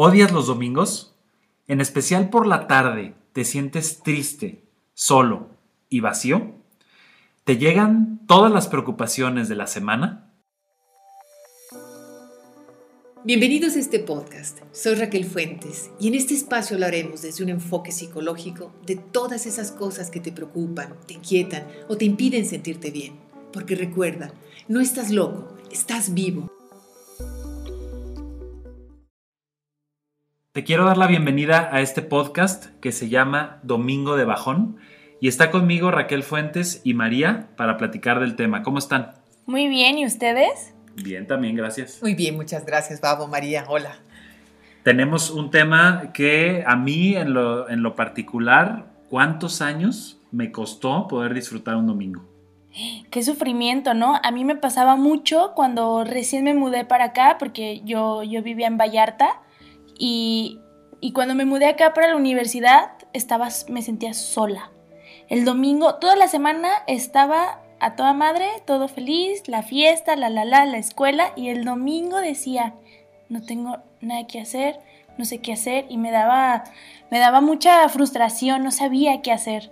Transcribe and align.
¿Odias 0.00 0.30
los 0.30 0.46
domingos? 0.46 1.12
En 1.66 1.80
especial 1.80 2.30
por 2.30 2.46
la 2.46 2.68
tarde, 2.68 3.16
¿te 3.32 3.44
sientes 3.44 4.00
triste, 4.04 4.62
solo 4.94 5.48
y 5.88 5.98
vacío? 5.98 6.54
¿Te 7.42 7.56
llegan 7.56 8.20
todas 8.28 8.52
las 8.52 8.68
preocupaciones 8.68 9.48
de 9.48 9.56
la 9.56 9.66
semana? 9.66 10.32
Bienvenidos 13.24 13.74
a 13.74 13.80
este 13.80 13.98
podcast. 13.98 14.60
Soy 14.70 14.94
Raquel 14.94 15.24
Fuentes 15.24 15.90
y 15.98 16.06
en 16.06 16.14
este 16.14 16.34
espacio 16.34 16.76
hablaremos 16.76 17.22
desde 17.22 17.42
un 17.42 17.50
enfoque 17.50 17.90
psicológico 17.90 18.72
de 18.86 18.94
todas 18.94 19.46
esas 19.46 19.72
cosas 19.72 20.12
que 20.12 20.20
te 20.20 20.30
preocupan, 20.30 20.94
te 21.08 21.14
inquietan 21.14 21.66
o 21.88 21.96
te 21.96 22.04
impiden 22.04 22.46
sentirte 22.46 22.92
bien. 22.92 23.18
Porque 23.52 23.74
recuerda, 23.74 24.32
no 24.68 24.78
estás 24.78 25.10
loco, 25.10 25.56
estás 25.72 26.14
vivo. 26.14 26.52
Te 30.58 30.64
quiero 30.64 30.86
dar 30.86 30.98
la 30.98 31.06
bienvenida 31.06 31.68
a 31.70 31.82
este 31.82 32.02
podcast 32.02 32.66
que 32.80 32.90
se 32.90 33.08
llama 33.08 33.60
Domingo 33.62 34.16
de 34.16 34.24
Bajón 34.24 34.76
y 35.20 35.28
está 35.28 35.52
conmigo 35.52 35.92
Raquel 35.92 36.24
Fuentes 36.24 36.80
y 36.82 36.94
María 36.94 37.50
para 37.56 37.76
platicar 37.76 38.18
del 38.18 38.34
tema. 38.34 38.64
¿Cómo 38.64 38.78
están? 38.80 39.12
Muy 39.46 39.68
bien, 39.68 39.98
¿y 39.98 40.04
ustedes? 40.04 40.74
Bien, 40.96 41.28
también, 41.28 41.54
gracias. 41.54 42.02
Muy 42.02 42.16
bien, 42.16 42.34
muchas 42.34 42.66
gracias, 42.66 43.00
Babo, 43.00 43.28
María. 43.28 43.66
Hola. 43.68 44.00
Tenemos 44.82 45.30
un 45.30 45.52
tema 45.52 46.10
que 46.12 46.64
a 46.66 46.74
mí 46.74 47.14
en 47.14 47.34
lo, 47.34 47.70
en 47.70 47.84
lo 47.84 47.94
particular, 47.94 48.86
¿cuántos 49.08 49.62
años 49.62 50.18
me 50.32 50.50
costó 50.50 51.06
poder 51.06 51.34
disfrutar 51.34 51.76
un 51.76 51.86
domingo? 51.86 52.24
Qué 53.12 53.22
sufrimiento, 53.22 53.94
¿no? 53.94 54.18
A 54.24 54.32
mí 54.32 54.44
me 54.44 54.56
pasaba 54.56 54.96
mucho 54.96 55.52
cuando 55.54 56.02
recién 56.02 56.42
me 56.42 56.54
mudé 56.54 56.84
para 56.84 57.04
acá, 57.04 57.36
porque 57.38 57.80
yo, 57.84 58.24
yo 58.24 58.42
vivía 58.42 58.66
en 58.66 58.76
Vallarta 58.76 59.42
y, 59.98 60.60
cuando 61.12 61.34
me 61.34 61.44
mudé 61.44 61.66
acá 61.66 61.94
para 61.94 62.08
la 62.08 62.16
universidad, 62.16 62.92
estaba, 63.12 63.48
me 63.68 63.82
sentía 63.82 64.14
sola. 64.14 64.70
El 65.28 65.44
domingo, 65.44 65.96
toda 65.96 66.16
la 66.16 66.28
semana 66.28 66.68
estaba 66.86 67.60
a 67.80 67.96
toda 67.96 68.14
madre, 68.14 68.46
todo 68.66 68.88
feliz, 68.88 69.46
la 69.46 69.62
fiesta, 69.62 70.16
la 70.16 70.30
la 70.30 70.44
la, 70.44 70.64
la 70.64 70.78
escuela, 70.78 71.32
y 71.36 71.48
el 71.48 71.64
domingo 71.64 72.18
decía, 72.18 72.74
no 73.28 73.42
tengo 73.42 73.78
nada 74.00 74.26
que 74.26 74.40
hacer, 74.40 74.78
no 75.18 75.24
sé 75.24 75.38
qué 75.38 75.52
hacer, 75.52 75.86
y 75.88 75.98
me 75.98 76.10
daba, 76.10 76.64
me 77.10 77.18
daba 77.18 77.40
mucha 77.40 77.88
frustración, 77.88 78.62
no 78.62 78.70
sabía 78.70 79.20
qué 79.22 79.32
hacer. 79.32 79.70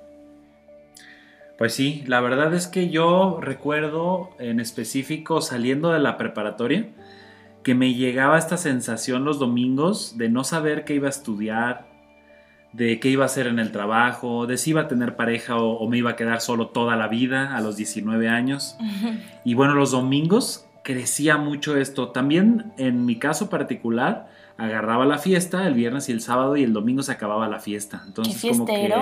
Pues 1.58 1.72
sí, 1.74 2.05
la 2.06 2.20
verdad 2.20 2.52
es 2.52 2.66
que 2.66 2.90
yo 2.90 3.38
recuerdo 3.40 4.30
en 4.38 4.61
específico 4.61 5.40
saliendo 5.40 5.90
de 5.90 6.00
la 6.00 6.18
preparatoria, 6.18 6.86
que 7.67 7.75
me 7.75 7.95
llegaba 7.95 8.39
esta 8.39 8.59
sensación 8.59 9.25
los 9.25 9.41
domingos 9.41 10.17
de 10.17 10.28
no 10.28 10.45
saber 10.45 10.84
qué 10.84 10.95
iba 10.95 11.09
a 11.09 11.11
estudiar, 11.11 11.89
de 12.73 13.00
qué 13.00 13.08
iba 13.08 13.25
a 13.25 13.27
hacer 13.27 13.48
en 13.48 13.58
el 13.58 13.73
trabajo, 13.73 14.47
de 14.47 14.56
si 14.56 14.70
iba 14.70 14.83
a 14.83 14.86
tener 14.86 15.17
pareja 15.17 15.56
o, 15.56 15.89
me 15.89 15.98
iba 15.98 16.12
a 16.12 16.14
quedar 16.14 16.41
solo 16.41 16.69
toda 16.69 16.95
la 16.95 17.08
vida 17.08 17.56
a 17.56 17.61
los 17.61 17.77
19 17.77 18.28
años. 18.28 18.77
Y 19.45 19.55
bueno, 19.55 19.75
los 19.75 19.91
domingos 19.91 20.69
crecía 20.84 21.39
mucho 21.39 21.77
esto. 21.77 22.11
También 22.11 22.73
en 22.78 23.05
mi 23.05 23.19
caso 23.19 23.50
particular, 23.50 24.28
agarraba 24.58 25.05
la 25.05 25.19
fiesta 25.19 25.67
el 25.67 25.75
viernes 25.75 26.08
y 26.08 26.12
el 26.12 26.20
sábado 26.20 26.56
y 26.56 26.62
el 26.62 26.73
domingo 26.73 27.03
se 27.03 27.11
acababa 27.11 27.48
la 27.48 27.58
fiesta. 27.58 28.05
Entonces, 28.06 28.41
como 28.48 28.64
que, 28.64 28.95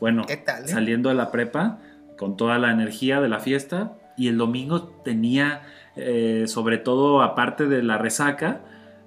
bueno, 0.00 0.26
eh? 0.28 0.44
saliendo 0.66 1.10
de 1.10 1.14
la 1.14 1.30
prepa 1.30 1.78
con 2.18 2.36
toda 2.36 2.58
la 2.58 2.72
energía 2.72 3.20
de 3.20 3.28
la 3.28 3.38
fiesta 3.38 3.92
y 4.16 4.26
el 4.26 4.36
domingo 4.36 4.82
tenía 5.04 5.62
eh, 6.00 6.48
sobre 6.48 6.78
todo 6.78 7.22
aparte 7.22 7.66
de 7.66 7.82
la 7.82 7.98
resaca, 7.98 8.60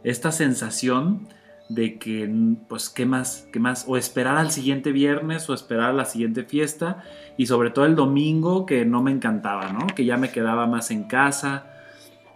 esta 0.04 0.32
sensación 0.32 1.28
de 1.70 1.98
que, 1.98 2.30
pues, 2.68 2.90
¿qué 2.90 3.06
más? 3.06 3.48
¿Qué 3.52 3.60
más? 3.60 3.86
O 3.88 3.98
esperar 3.98 4.38
al 4.38 4.52
siguiente 4.52 4.92
viernes 4.92 5.50
o 5.50 5.54
esperar 5.54 5.92
a 5.92 5.94
la 5.94 6.06
siguiente 6.06 6.44
fiesta 6.44 7.04
y 7.38 7.46
sobre 7.48 7.72
todo 7.72 7.86
el 7.86 7.96
domingo 7.96 8.66
que 8.66 8.86
no 8.86 9.02
me 9.02 9.12
encantaba, 9.12 9.72
¿no? 9.72 9.88
Que 9.88 10.06
ya 10.06 10.18
me 10.18 10.32
quedaba 10.32 10.68
más 10.68 10.92
en 10.92 11.06
casa, 11.06 11.66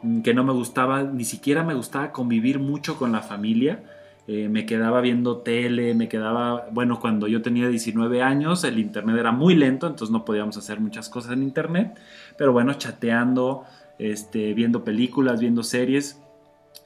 mm, 0.01 0.21
que 0.21 0.33
no 0.33 0.43
me 0.43 0.53
gustaba, 0.53 1.03
ni 1.03 1.25
siquiera 1.25 1.63
me 1.63 1.73
gustaba 1.73 2.11
convivir 2.11 2.59
mucho 2.59 2.97
con 2.97 3.11
la 3.11 3.21
familia. 3.21 3.83
Eh, 4.27 4.49
me 4.49 4.65
quedaba 4.65 4.99
viendo 5.01 5.37
tele, 5.37 5.93
me 5.93 6.09
quedaba, 6.09 6.67
bueno, 6.71 6.99
cuando 6.99 7.27
yo 7.27 7.41
tenía 7.41 7.69
19 7.69 8.21
años 8.21 8.65
el 8.65 8.77
internet 8.77 9.15
era 9.17 9.31
muy 9.31 9.55
lento, 9.55 9.87
entonces 9.87 10.11
no 10.11 10.25
podíamos 10.25 10.57
hacer 10.57 10.81
muchas 10.81 11.07
cosas 11.07 11.31
en 11.31 11.43
internet, 11.43 11.97
pero 12.37 12.51
bueno, 12.51 12.73
chateando, 12.73 13.63
este, 13.99 14.53
viendo 14.53 14.83
películas, 14.83 15.39
viendo 15.39 15.63
series. 15.63 16.21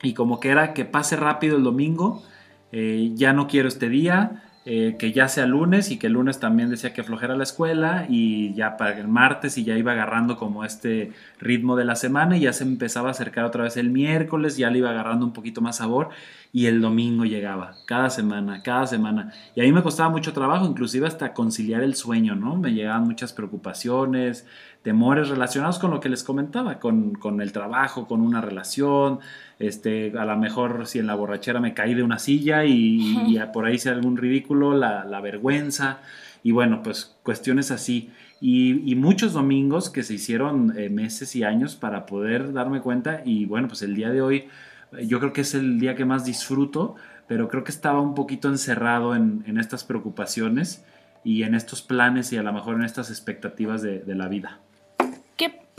Y 0.03 0.13
como 0.13 0.39
que 0.39 0.49
era 0.49 0.73
que 0.73 0.85
pase 0.85 1.16
rápido 1.16 1.57
el 1.57 1.63
domingo, 1.63 2.23
eh, 2.72 3.11
ya 3.16 3.33
no 3.33 3.47
quiero 3.47 3.67
este 3.67 3.89
día, 3.89 4.44
eh, 4.63 4.95
que 4.99 5.11
ya 5.11 5.27
sea 5.27 5.47
lunes 5.47 5.89
y 5.89 5.97
que 5.97 6.05
el 6.05 6.13
lunes 6.13 6.39
también 6.39 6.69
decía 6.69 6.94
que 6.94 7.01
flojera 7.01 7.35
la 7.35 7.41
escuela 7.41 8.05
y 8.07 8.53
ya 8.53 8.77
para 8.77 8.99
el 8.99 9.07
martes 9.07 9.57
y 9.57 9.63
ya 9.63 9.75
iba 9.75 9.94
agarrando 9.94 10.38
como 10.38 10.63
este 10.63 11.13
ritmo 11.39 11.75
de 11.75 11.83
la 11.83 11.95
semana 11.95 12.38
y 12.38 12.41
ya 12.41 12.53
se 12.53 12.63
empezaba 12.63 13.07
a 13.07 13.11
acercar 13.11 13.45
otra 13.45 13.63
vez 13.63 13.75
el 13.78 13.89
miércoles, 13.89 14.57
ya 14.57 14.69
le 14.69 14.78
iba 14.78 14.91
agarrando 14.91 15.25
un 15.25 15.33
poquito 15.33 15.61
más 15.61 15.78
sabor 15.78 16.09
y 16.53 16.67
el 16.67 16.79
domingo 16.79 17.25
llegaba, 17.25 17.75
cada 17.88 18.11
semana, 18.11 18.61
cada 18.61 18.85
semana. 18.85 19.33
Y 19.55 19.61
a 19.61 19.63
mí 19.63 19.72
me 19.72 19.81
costaba 19.81 20.09
mucho 20.09 20.31
trabajo, 20.31 20.67
inclusive 20.67 21.07
hasta 21.07 21.33
conciliar 21.33 21.81
el 21.81 21.95
sueño, 21.95 22.35
¿no? 22.35 22.55
Me 22.55 22.72
llegaban 22.72 23.05
muchas 23.05 23.33
preocupaciones, 23.33 24.45
temores 24.81 25.29
relacionados 25.29 25.77
con 25.77 25.91
lo 25.91 25.99
que 25.99 26.09
les 26.09 26.23
comentaba, 26.23 26.79
con, 26.79 27.41
el 27.41 27.51
trabajo, 27.51 28.07
con 28.07 28.21
una 28.21 28.41
relación, 28.41 29.19
este, 29.59 30.11
a 30.17 30.25
lo 30.25 30.37
mejor 30.37 30.87
si 30.87 30.99
en 30.99 31.07
la 31.07 31.15
borrachera 31.15 31.59
me 31.59 31.73
caí 31.73 31.93
de 31.93 32.03
una 32.03 32.17
silla 32.17 32.65
y, 32.65 33.39
por 33.53 33.65
ahí 33.65 33.75
hice 33.75 33.89
algún 33.89 34.17
ridículo, 34.17 34.75
la, 34.75 35.21
vergüenza, 35.21 35.99
y 36.43 36.51
bueno, 36.51 36.81
pues 36.83 37.15
cuestiones 37.21 37.69
así. 37.69 38.11
Y, 38.39 38.95
muchos 38.95 39.33
domingos 39.33 39.91
que 39.91 40.01
se 40.03 40.15
hicieron 40.15 40.73
eh, 40.77 40.89
meses 40.89 41.35
y 41.35 41.43
años 41.43 41.75
para 41.75 42.07
poder 42.07 42.51
darme 42.53 42.81
cuenta, 42.81 43.21
y 43.23 43.45
bueno, 43.45 43.67
pues 43.67 43.83
el 43.83 43.95
día 43.95 44.09
de 44.09 44.21
hoy 44.21 44.47
eh, 44.93 45.05
yo 45.05 45.19
creo 45.19 45.31
que 45.31 45.41
es 45.41 45.53
el 45.53 45.79
día 45.79 45.95
que 45.95 46.05
más 46.05 46.25
disfruto, 46.25 46.95
pero 47.27 47.49
creo 47.49 47.63
que 47.63 47.71
estaba 47.71 48.01
un 48.01 48.15
poquito 48.15 48.47
encerrado 48.49 49.15
en, 49.15 49.43
estas 49.59 49.83
preocupaciones 49.83 50.83
y 51.23 51.43
en 51.43 51.53
estos 51.53 51.83
planes 51.83 52.33
y 52.33 52.37
a 52.37 52.43
lo 52.43 52.51
mejor 52.51 52.75
en 52.75 52.83
estas 52.83 53.11
expectativas 53.11 53.83
de 53.83 54.15
la 54.15 54.27
vida. 54.27 54.59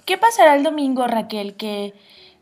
¿Qué 0.04 0.18
pasará 0.18 0.56
el 0.56 0.62
domingo, 0.62 1.06
Raquel? 1.06 1.54
Que 1.56 1.94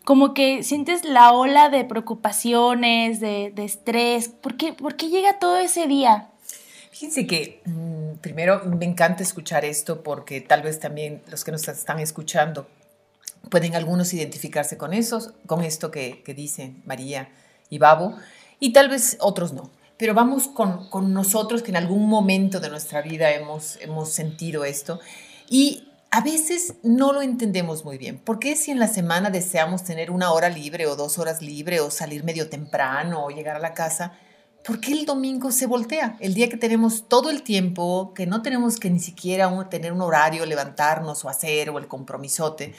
como 0.04 0.34
que 0.34 0.62
sientes 0.62 1.04
la 1.04 1.32
ola 1.32 1.68
de 1.68 1.84
preocupaciones, 1.84 3.20
de, 3.20 3.52
estrés. 3.56 4.28
¿Por 4.28 4.56
qué, 4.56 4.72
¿Por 4.72 4.96
qué, 4.96 5.08
llega 5.08 5.38
todo 5.38 5.58
ese 5.58 5.86
día? 5.86 6.30
Fíjense 6.90 7.26
que 7.26 7.62
mm, 7.66 8.18
primero 8.20 8.62
me 8.64 8.84
encanta 8.84 9.22
escuchar 9.22 9.64
esto 9.64 10.02
porque 10.02 10.40
tal 10.40 10.62
vez 10.62 10.80
también 10.80 11.22
los 11.28 11.44
que 11.44 11.52
nos 11.52 11.66
están 11.68 12.00
escuchando 12.00 12.66
pueden 13.50 13.74
algunos 13.74 14.12
identificarse 14.12 14.76
con 14.76 14.92
esos, 14.92 15.32
con 15.46 15.62
esto 15.62 15.90
que, 15.90 16.22
que 16.24 16.34
dicen 16.34 16.82
María 16.84 17.30
y 17.70 17.78
Babo, 17.78 18.16
y 18.58 18.72
tal 18.72 18.88
vez 18.88 19.16
otros 19.20 19.52
no. 19.52 19.70
Pero 19.96 20.14
vamos 20.14 20.48
con, 20.48 20.88
con 20.88 21.12
nosotros 21.12 21.62
que 21.62 21.70
en 21.70 21.76
algún 21.76 22.08
momento 22.08 22.58
de 22.60 22.70
nuestra 22.70 23.02
vida 23.02 23.30
hemos, 23.32 23.76
hemos 23.80 24.10
sentido 24.10 24.64
esto. 24.64 24.98
Y 25.48 25.89
a 26.12 26.22
veces 26.22 26.74
no 26.82 27.12
lo 27.12 27.22
entendemos 27.22 27.84
muy 27.84 27.96
bien. 27.96 28.18
¿Por 28.18 28.40
qué 28.40 28.56
si 28.56 28.72
en 28.72 28.80
la 28.80 28.88
semana 28.88 29.30
deseamos 29.30 29.84
tener 29.84 30.10
una 30.10 30.32
hora 30.32 30.48
libre 30.48 30.86
o 30.86 30.96
dos 30.96 31.18
horas 31.18 31.40
libre 31.40 31.80
o 31.80 31.90
salir 31.90 32.24
medio 32.24 32.48
temprano 32.48 33.24
o 33.24 33.30
llegar 33.30 33.56
a 33.56 33.60
la 33.60 33.74
casa? 33.74 34.12
¿Por 34.64 34.80
qué 34.80 34.92
el 34.92 35.06
domingo 35.06 35.52
se 35.52 35.66
voltea? 35.66 36.16
El 36.18 36.34
día 36.34 36.48
que 36.48 36.56
tenemos 36.56 37.08
todo 37.08 37.30
el 37.30 37.42
tiempo, 37.42 38.12
que 38.12 38.26
no 38.26 38.42
tenemos 38.42 38.78
que 38.78 38.90
ni 38.90 38.98
siquiera 38.98 39.68
tener 39.70 39.92
un 39.92 40.02
horario, 40.02 40.44
levantarnos 40.46 41.24
o 41.24 41.28
hacer 41.28 41.70
o 41.70 41.78
el 41.78 41.86
compromisote. 41.86 42.74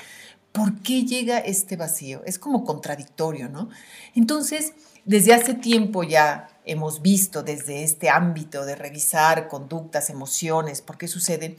¿Por 0.52 0.82
qué 0.82 1.06
llega 1.06 1.40
este 1.40 1.78
vacío? 1.78 2.24
Es 2.26 2.38
como 2.38 2.66
contradictorio, 2.66 3.48
¿no? 3.48 3.70
Entonces, 4.14 4.74
desde 5.06 5.34
hace 5.34 5.54
tiempo 5.54 6.04
ya 6.04 6.50
hemos 6.66 7.02
visto 7.02 7.44
desde 7.44 7.84
este 7.84 8.10
ámbito 8.10 8.66
de 8.66 8.76
revisar 8.76 9.48
conductas, 9.48 10.10
emociones, 10.10 10.82
por 10.82 10.98
qué 10.98 11.08
sucede, 11.08 11.56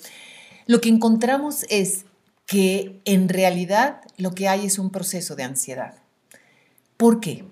lo 0.73 0.81
que 0.81 0.89
encontramos 0.89 1.67
es 1.69 2.07
que 2.47 3.03
en 3.05 3.29
realidad 3.29 4.01
lo 4.17 4.35
que 4.35 4.49
hay 4.49 4.65
es 4.65 4.79
un 4.79 4.89
proceso 4.89 5.37
de 5.37 5.43
ansiedad. 5.43 5.97
¿Por 6.97 7.21
qué? 7.21 7.45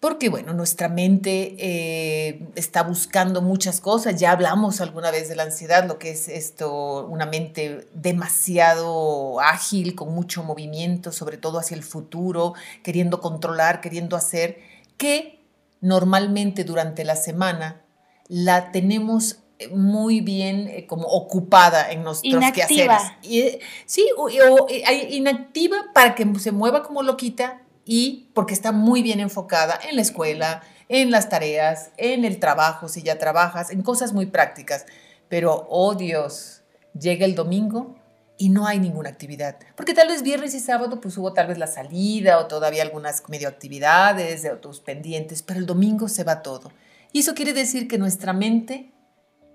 Porque, 0.00 0.30
bueno, 0.30 0.54
nuestra 0.54 0.88
mente 0.88 1.56
eh, 1.58 2.48
está 2.54 2.82
buscando 2.84 3.42
muchas 3.42 3.82
cosas. 3.82 4.18
Ya 4.18 4.30
hablamos 4.30 4.80
alguna 4.80 5.10
vez 5.10 5.28
de 5.28 5.36
la 5.36 5.42
ansiedad, 5.42 5.86
lo 5.86 5.98
que 5.98 6.12
es 6.12 6.26
esto, 6.28 7.06
una 7.06 7.26
mente 7.26 7.86
demasiado 7.92 9.40
ágil, 9.40 9.94
con 9.94 10.14
mucho 10.14 10.42
movimiento, 10.42 11.12
sobre 11.12 11.36
todo 11.36 11.58
hacia 11.58 11.76
el 11.76 11.82
futuro, 11.82 12.54
queriendo 12.82 13.20
controlar, 13.20 13.82
queriendo 13.82 14.16
hacer, 14.16 14.58
que 14.96 15.44
normalmente 15.82 16.64
durante 16.64 17.04
la 17.04 17.16
semana 17.16 17.82
la 18.26 18.72
tenemos 18.72 19.40
muy 19.72 20.20
bien 20.20 20.68
eh, 20.68 20.86
como 20.86 21.08
ocupada 21.08 21.90
en 21.90 22.02
nuestros 22.02 22.32
inactiva. 22.32 22.66
quehaceres. 22.66 23.02
Y, 23.22 23.58
sí, 23.86 24.06
o, 24.16 24.28
eh, 24.68 25.08
inactiva 25.10 25.86
para 25.92 26.14
que 26.14 26.26
se 26.38 26.52
mueva 26.52 26.82
como 26.82 27.02
loquita 27.02 27.62
y 27.84 28.30
porque 28.34 28.54
está 28.54 28.72
muy 28.72 29.02
bien 29.02 29.20
enfocada 29.20 29.78
en 29.88 29.96
la 29.96 30.02
escuela, 30.02 30.62
en 30.88 31.10
las 31.10 31.28
tareas, 31.28 31.90
en 31.96 32.24
el 32.24 32.38
trabajo, 32.38 32.88
si 32.88 33.02
ya 33.02 33.18
trabajas, 33.18 33.70
en 33.70 33.82
cosas 33.82 34.12
muy 34.12 34.26
prácticas. 34.26 34.86
Pero, 35.28 35.66
oh 35.68 35.94
Dios, 35.94 36.62
llega 36.98 37.24
el 37.24 37.34
domingo 37.34 37.96
y 38.36 38.50
no 38.50 38.66
hay 38.66 38.78
ninguna 38.78 39.10
actividad. 39.10 39.56
Porque 39.74 39.94
tal 39.94 40.08
vez 40.08 40.22
viernes 40.22 40.54
y 40.54 40.60
sábado 40.60 41.00
pues 41.00 41.18
hubo 41.18 41.32
tal 41.32 41.48
vez 41.48 41.58
la 41.58 41.66
salida 41.66 42.38
o 42.38 42.46
todavía 42.46 42.82
algunas 42.82 43.22
medio 43.28 43.48
actividades 43.48 44.42
de 44.42 44.52
otros 44.52 44.80
pendientes, 44.80 45.42
pero 45.42 45.58
el 45.58 45.66
domingo 45.66 46.08
se 46.08 46.24
va 46.24 46.42
todo. 46.42 46.70
Y 47.12 47.20
eso 47.20 47.34
quiere 47.34 47.52
decir 47.52 47.88
que 47.88 47.98
nuestra 47.98 48.32
mente 48.32 48.92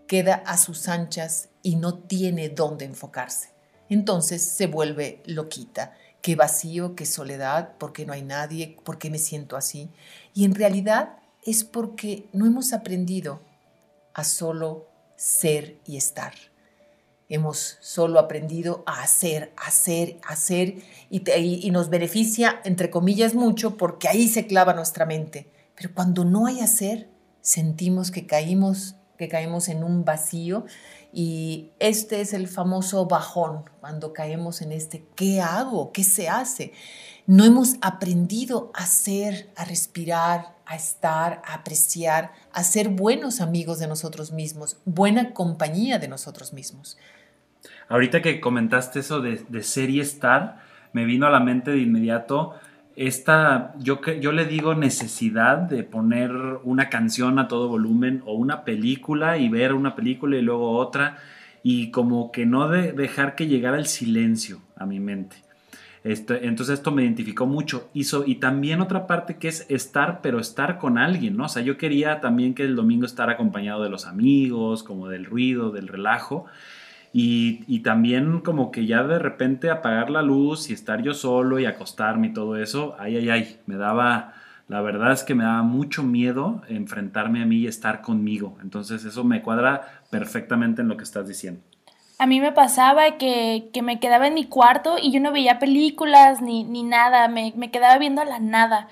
queda 0.08 0.36
a 0.46 0.58
sus 0.58 0.88
anchas 0.88 1.50
y 1.62 1.76
no 1.76 1.96
tiene 1.96 2.50
dónde 2.50 2.86
enfocarse. 2.86 3.50
Entonces 3.90 4.42
se 4.44 4.68
vuelve 4.68 5.22
loquita. 5.26 5.94
Qué 6.22 6.36
vacío, 6.36 6.96
qué 6.96 7.06
soledad, 7.06 7.78
por 7.78 7.94
qué 7.94 8.06
no 8.06 8.14
hay 8.14 8.22
nadie, 8.22 8.78
por 8.84 8.98
qué 8.98 9.10
me 9.10 9.20
siento 9.20 9.58
así. 9.58 9.90
Y 10.34 10.46
en 10.46 10.56
realidad 10.56 11.18
es 11.44 11.64
porque 11.64 12.30
no 12.32 12.46
hemos 12.46 12.74
aprendido 12.74 13.42
a 14.14 14.24
solo 14.24 14.88
ser 15.16 15.80
y 15.86 15.98
estar. 15.98 16.34
Hemos 17.30 17.78
solo 17.82 18.20
aprendido 18.20 18.84
a 18.86 19.02
hacer, 19.02 19.54
hacer, 19.58 20.20
hacer 20.28 20.76
y, 21.10 21.24
y, 21.40 21.72
nos 21.72 21.90
beneficia, 21.90 22.62
entre 22.64 22.90
comillas, 22.90 23.34
mucho 23.34 23.78
porque 23.78 24.08
ahí 24.08 24.28
se 24.28 24.46
clava 24.46 24.74
nuestra 24.74 25.06
mente. 25.06 25.50
Pero 25.76 25.94
cuando 25.94 26.26
no 26.26 26.46
hay 26.46 26.60
hacer, 26.60 27.10
sentimos 27.42 28.12
que 28.12 28.28
caímos, 28.28 28.96
que 29.24 29.30
caemos 29.30 29.70
en 29.70 29.84
un 29.84 30.04
vacío 30.04 30.66
y 31.14 31.70
este 31.80 32.20
es 32.20 32.34
el 32.34 32.48
famoso 32.48 33.06
bajón, 33.06 33.70
cuando 33.80 34.12
caemos 34.12 34.62
en 34.62 34.74
este, 34.74 35.06
¿qué 35.16 35.40
hago? 35.40 35.94
¿Qué 35.94 36.04
se 36.04 36.28
hace? 36.28 36.74
No 37.26 37.46
hemos 37.46 37.76
aprendido 37.82 38.72
a 38.74 38.86
ser, 38.86 39.50
a 39.56 39.64
respirar, 39.64 40.56
a 40.66 40.76
estar, 40.76 41.42
a 41.46 41.54
apreciar, 41.54 42.34
a 42.52 42.64
ser 42.64 42.90
buenos 42.90 43.40
amigos 43.40 43.80
de 43.80 43.88
nosotros 43.88 44.34
mismos, 44.34 44.78
buena 44.84 45.34
compañía 45.34 46.00
de 46.00 46.10
nosotros 46.10 46.52
mismos. 46.52 46.98
Ahorita 47.88 48.22
que 48.22 48.42
comentaste 48.42 49.00
eso 49.00 49.22
de, 49.22 49.46
de 49.48 49.64
ser 49.64 49.90
y 49.90 50.02
estar, 50.02 50.62
me 50.92 51.06
vino 51.06 51.28
a 51.28 51.32
la 51.32 51.40
mente 51.40 51.72
de 51.72 51.80
inmediato 51.80 52.56
esta, 52.96 53.74
yo, 53.80 54.02
yo 54.22 54.32
le 54.32 54.46
digo 54.46 54.76
necesidad 54.76 55.58
de 55.58 55.84
poner 55.84 56.32
una 56.64 56.90
canción 56.90 57.40
a 57.40 57.48
todo 57.48 57.68
volumen 57.68 58.22
o 58.26 58.34
una 58.34 58.64
película 58.64 59.38
y 59.38 59.50
ver 59.50 59.74
una 59.74 59.96
película 59.96 60.38
y 60.38 60.42
luego 60.42 60.78
otra 60.78 61.18
y 61.64 61.92
como 61.92 62.32
que 62.32 62.46
no 62.46 62.68
de 62.68 62.92
dejar 62.92 63.36
que 63.36 63.48
llegara 63.48 63.78
el 63.78 63.88
silencio 63.88 64.60
a 64.76 64.86
mi 64.86 65.00
mente. 65.00 65.38
entonces 66.04 66.80
esto 66.80 66.92
me 66.92 67.04
identificó 67.04 67.46
mucho. 67.46 67.90
Hizo, 67.94 68.26
y 68.28 68.36
también 68.36 68.82
otra 68.82 69.08
parte 69.08 69.38
que 69.38 69.48
es 69.48 69.66
estar, 69.70 70.20
pero 70.22 70.40
estar 70.40 70.78
con 70.78 70.98
alguien, 70.98 71.38
¿no? 71.38 71.46
O 71.46 71.50
sea, 71.50 71.64
yo 71.64 71.78
quería 71.78 72.20
también 72.20 72.54
que 72.54 72.64
el 72.64 72.76
domingo 72.76 73.06
estar 73.06 73.30
acompañado 73.30 73.82
de 73.84 73.90
los 73.90 74.06
amigos, 74.06 74.84
como 74.84 75.08
del 75.08 75.26
ruido, 75.26 75.72
del 75.72 75.88
relajo. 75.88 76.46
Y, 77.16 77.80
también 77.80 78.40
como 78.40 78.72
que 78.72 78.88
ya 78.88 79.04
de 79.04 79.20
repente 79.20 79.70
apagar 79.70 80.10
la 80.10 80.24
luz 80.24 80.72
y 80.72 80.74
estar 80.74 81.04
yo 81.04 81.14
solo 81.14 81.60
y 81.60 81.66
acostarme 81.66 82.28
y 82.28 82.34
todo 82.34 82.58
eso, 82.58 82.96
ay, 82.98 83.18
ay, 83.18 83.30
ay, 83.30 83.60
me 83.68 83.76
daba, 83.76 84.34
la 84.68 84.82
verdad 84.82 85.12
es 85.12 85.24
que 85.24 85.36
me 85.36 85.44
daba 85.44 85.62
mucho 85.62 86.02
miedo 86.02 86.64
enfrentarme 86.68 87.44
a 87.44 87.46
mí 87.46 87.58
y 87.58 87.68
estar 87.68 88.02
conmigo. 88.02 88.58
Entonces 88.64 89.06
eso 89.06 89.24
me 89.24 89.44
cuadra 89.44 90.02
perfectamente 90.10 90.82
en 90.82 90.88
lo 90.88 90.98
que 90.98 91.04
estás 91.04 91.28
diciendo. 91.28 91.62
A 92.18 92.26
mí 92.26 92.40
me 92.40 92.52
pasaba 92.52 93.18
que, 93.18 93.70
me 93.84 94.00
quedaba 94.00 94.28
en 94.28 94.34
mi 94.34 94.46
cuarto 94.46 94.96
y 95.00 95.12
yo 95.12 95.20
no 95.20 95.32
veía 95.32 95.60
películas 95.60 96.42
ni, 96.42 96.64
ni 96.64 96.82
nada, 96.82 97.28
me, 97.28 97.54
me 97.56 97.70
quedaba 97.70 98.00
viendo 98.00 98.24
la 98.24 98.40
nada. 98.40 98.88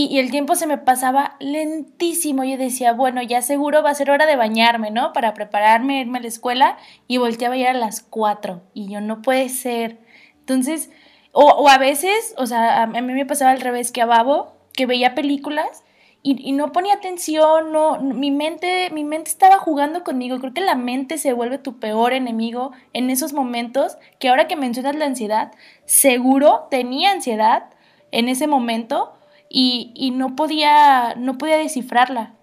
Y, 0.00 0.20
el 0.20 0.30
tiempo 0.30 0.54
se 0.54 0.68
me 0.68 0.78
pasaba 0.78 1.34
lentísimo. 1.40 2.44
Yo 2.44 2.56
decía, 2.56 2.92
bueno, 2.92 3.20
ya 3.20 3.42
seguro 3.42 3.82
va 3.82 3.90
a 3.90 3.94
ser 3.96 4.12
hora 4.12 4.26
de 4.26 4.36
bañarme, 4.36 4.92
¿no? 4.92 5.12
Para 5.12 5.34
prepararme, 5.34 6.00
irme 6.00 6.18
a 6.18 6.22
la 6.22 6.28
escuela. 6.28 6.76
Y 7.08 7.16
volteaba 7.16 7.56
ya 7.56 7.72
a 7.72 7.74
las 7.74 8.00
cuatro. 8.00 8.62
Y 8.74 8.88
yo, 8.88 9.00
no 9.00 9.22
puede 9.22 9.48
ser. 9.48 9.98
Entonces, 10.38 10.90
o, 11.32 11.68
a 11.68 11.78
veces, 11.78 12.32
o 12.36 12.46
sea, 12.46 12.84
a, 12.84 12.86
mí 12.86 13.12
me 13.12 13.26
pasaba 13.26 13.50
al 13.50 13.60
revés 13.60 13.90
que 13.90 14.00
a 14.00 14.06
Babo, 14.06 14.52
que 14.72 14.86
veía 14.86 15.16
películas 15.16 15.82
y, 16.22 16.52
no 16.52 16.70
ponía 16.70 16.94
atención, 16.94 17.72
no, 17.72 17.98
mi 17.98 18.30
mente, 18.30 18.90
mi 18.90 19.02
mente 19.02 19.32
estaba 19.32 19.56
jugando 19.56 20.04
conmigo. 20.04 20.38
Creo 20.38 20.54
que 20.54 20.60
la 20.60 20.76
mente 20.76 21.18
se 21.18 21.32
vuelve 21.32 21.58
tu 21.58 21.80
peor 21.80 22.12
enemigo 22.12 22.70
en 22.92 23.10
esos 23.10 23.32
momentos, 23.32 23.98
que 24.20 24.28
ahora 24.28 24.46
que 24.46 24.54
mencionas 24.54 24.94
la 24.94 25.06
ansiedad, 25.06 25.50
seguro 25.86 26.68
tenía 26.70 27.10
ansiedad 27.10 27.70
en 28.12 28.28
ese 28.28 28.46
momento 28.46 29.17
y, 29.48 30.12
no, 30.14 30.36
podía, 30.36 31.14
no 31.16 31.38
podía 31.38 31.56
descifrarla. 31.56 32.34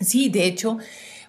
Sí, 0.00 0.28
de 0.28 0.46
hecho, 0.46 0.78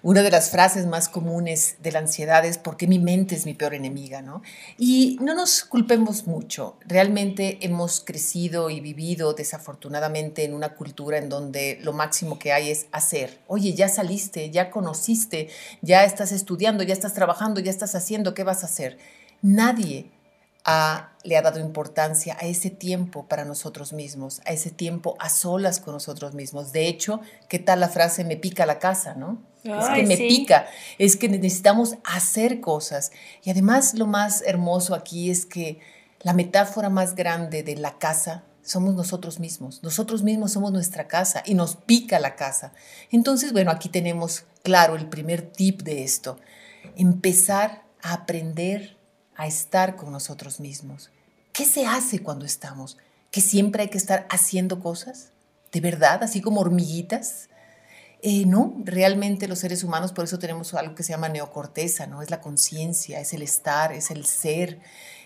una 0.02 0.22
de 0.22 0.30
las 0.30 0.50
frases 0.50 0.86
más 0.86 1.08
comunes 1.08 1.76
de 1.82 1.92
la 1.92 2.00
ansiedad 2.00 2.44
es 2.44 2.58
porque 2.58 2.86
mi 2.86 2.98
mente 2.98 3.34
es 3.34 3.46
mi 3.46 3.54
peor 3.54 3.74
enemiga, 3.74 4.22
¿no? 4.22 4.42
Y 4.78 5.18
no 5.20 5.34
nos 5.34 5.64
culpemos 5.64 6.26
mucho. 6.26 6.76
Realmente 6.86 7.58
hemos 7.62 8.00
crecido 8.00 8.70
y 8.70 8.80
vivido 8.80 9.34
desafortunadamente 9.34 10.44
en 10.44 10.54
una 10.54 10.74
cultura 10.74 11.18
en 11.18 11.28
donde 11.28 11.78
lo 11.82 11.92
máximo 11.92 12.38
que 12.38 12.52
hay 12.52 12.70
es 12.70 12.86
hacer. 12.92 13.38
Oye, 13.46 13.74
ya 13.74 13.88
saliste, 13.88 14.50
ya 14.50 14.70
conociste, 14.70 15.48
ya 15.82 16.04
estás 16.04 16.32
estudiando, 16.32 16.82
ya 16.82 16.92
estás 16.92 17.14
trabajando, 17.14 17.60
ya 17.60 17.70
estás 17.70 17.94
haciendo, 17.94 18.34
¿qué 18.34 18.44
vas 18.44 18.62
a 18.62 18.66
hacer? 18.66 18.98
Nadie 19.42 20.10
le 21.22 21.36
ha 21.36 21.42
dado 21.42 21.60
importancia 21.60 22.36
a 22.40 22.46
ese 22.46 22.70
tiempo 22.70 23.26
para 23.26 23.44
nosotros 23.44 23.92
mismos, 23.92 24.40
a 24.44 24.52
ese 24.52 24.70
tiempo 24.70 25.16
a 25.20 25.28
solas 25.28 25.80
con 25.80 25.94
nosotros 25.94 26.34
mismos. 26.34 26.72
De 26.72 26.88
hecho, 26.88 27.20
¿qué 27.48 27.58
tal 27.58 27.80
la 27.80 27.88
frase 27.88 28.24
me 28.24 28.36
pica 28.36 28.66
la 28.66 28.78
casa, 28.78 29.14
no? 29.14 29.38
es 29.62 29.88
que 29.88 30.02
me 30.04 30.16
pica, 30.16 30.66
es 30.98 31.16
que 31.16 31.28
necesitamos 31.28 31.96
hacer 32.04 32.60
cosas. 32.60 33.12
Y 33.42 33.50
además 33.50 33.94
lo 33.94 34.06
más 34.06 34.42
hermoso 34.42 34.94
aquí 34.94 35.30
es 35.30 35.46
que 35.46 35.80
la 36.20 36.32
metáfora 36.32 36.88
más 36.88 37.14
grande 37.14 37.62
de 37.62 37.76
la 37.76 37.98
casa 37.98 38.44
somos 38.62 38.94
nosotros 38.94 39.38
mismos. 39.38 39.82
Nosotros 39.82 40.22
mismos 40.22 40.52
somos 40.52 40.72
nuestra 40.72 41.06
casa 41.06 41.42
y 41.46 41.54
nos 41.54 41.76
pica 41.76 42.18
la 42.18 42.34
casa. 42.34 42.72
Entonces, 43.10 43.52
bueno, 43.52 43.70
aquí 43.70 43.88
tenemos 43.88 44.44
claro 44.62 44.96
el 44.96 45.06
primer 45.08 45.42
tip 45.42 45.82
de 45.82 46.02
esto. 46.02 46.38
Empezar 46.96 47.84
a 48.02 48.14
aprender 48.14 48.95
a 49.36 49.46
estar 49.46 49.96
con 49.96 50.12
nosotros 50.12 50.60
mismos. 50.60 51.10
¿Qué 51.52 51.64
se 51.64 51.86
hace 51.86 52.22
cuando 52.22 52.44
estamos? 52.44 52.98
¿Que 53.30 53.40
siempre 53.40 53.82
hay 53.82 53.88
que 53.88 53.98
estar 53.98 54.26
haciendo 54.30 54.80
cosas? 54.80 55.30
¿De 55.72 55.80
verdad? 55.80 56.22
¿Así 56.22 56.40
como 56.40 56.60
hormiguitas? 56.60 57.48
Eh, 58.22 58.46
no, 58.46 58.74
realmente 58.84 59.46
los 59.46 59.58
seres 59.58 59.84
humanos, 59.84 60.12
por 60.12 60.24
eso 60.24 60.38
tenemos 60.38 60.72
algo 60.74 60.94
que 60.94 61.02
se 61.02 61.12
llama 61.12 61.28
neocorteza, 61.28 62.06
¿no? 62.06 62.22
Es 62.22 62.30
la 62.30 62.40
conciencia, 62.40 63.20
es 63.20 63.32
el 63.32 63.42
estar, 63.42 63.92
es 63.92 64.10
el 64.10 64.26
ser. 64.26 64.80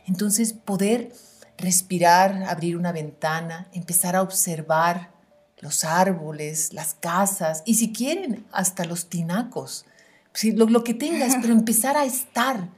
Entonces, 0.06 0.52
poder 0.52 1.12
respirar, 1.56 2.42
abrir 2.44 2.76
una 2.76 2.92
ventana, 2.92 3.68
empezar 3.72 4.16
a 4.16 4.22
observar 4.22 5.10
los 5.60 5.84
árboles, 5.84 6.72
las 6.72 6.94
casas 6.94 7.62
y 7.64 7.74
si 7.74 7.92
quieren, 7.92 8.46
hasta 8.50 8.84
los 8.84 9.08
tinacos, 9.08 9.84
lo, 10.42 10.66
lo 10.66 10.84
que 10.84 10.94
tengas, 10.94 11.36
pero 11.40 11.52
empezar 11.54 11.96
a 11.96 12.04
estar, 12.04 12.68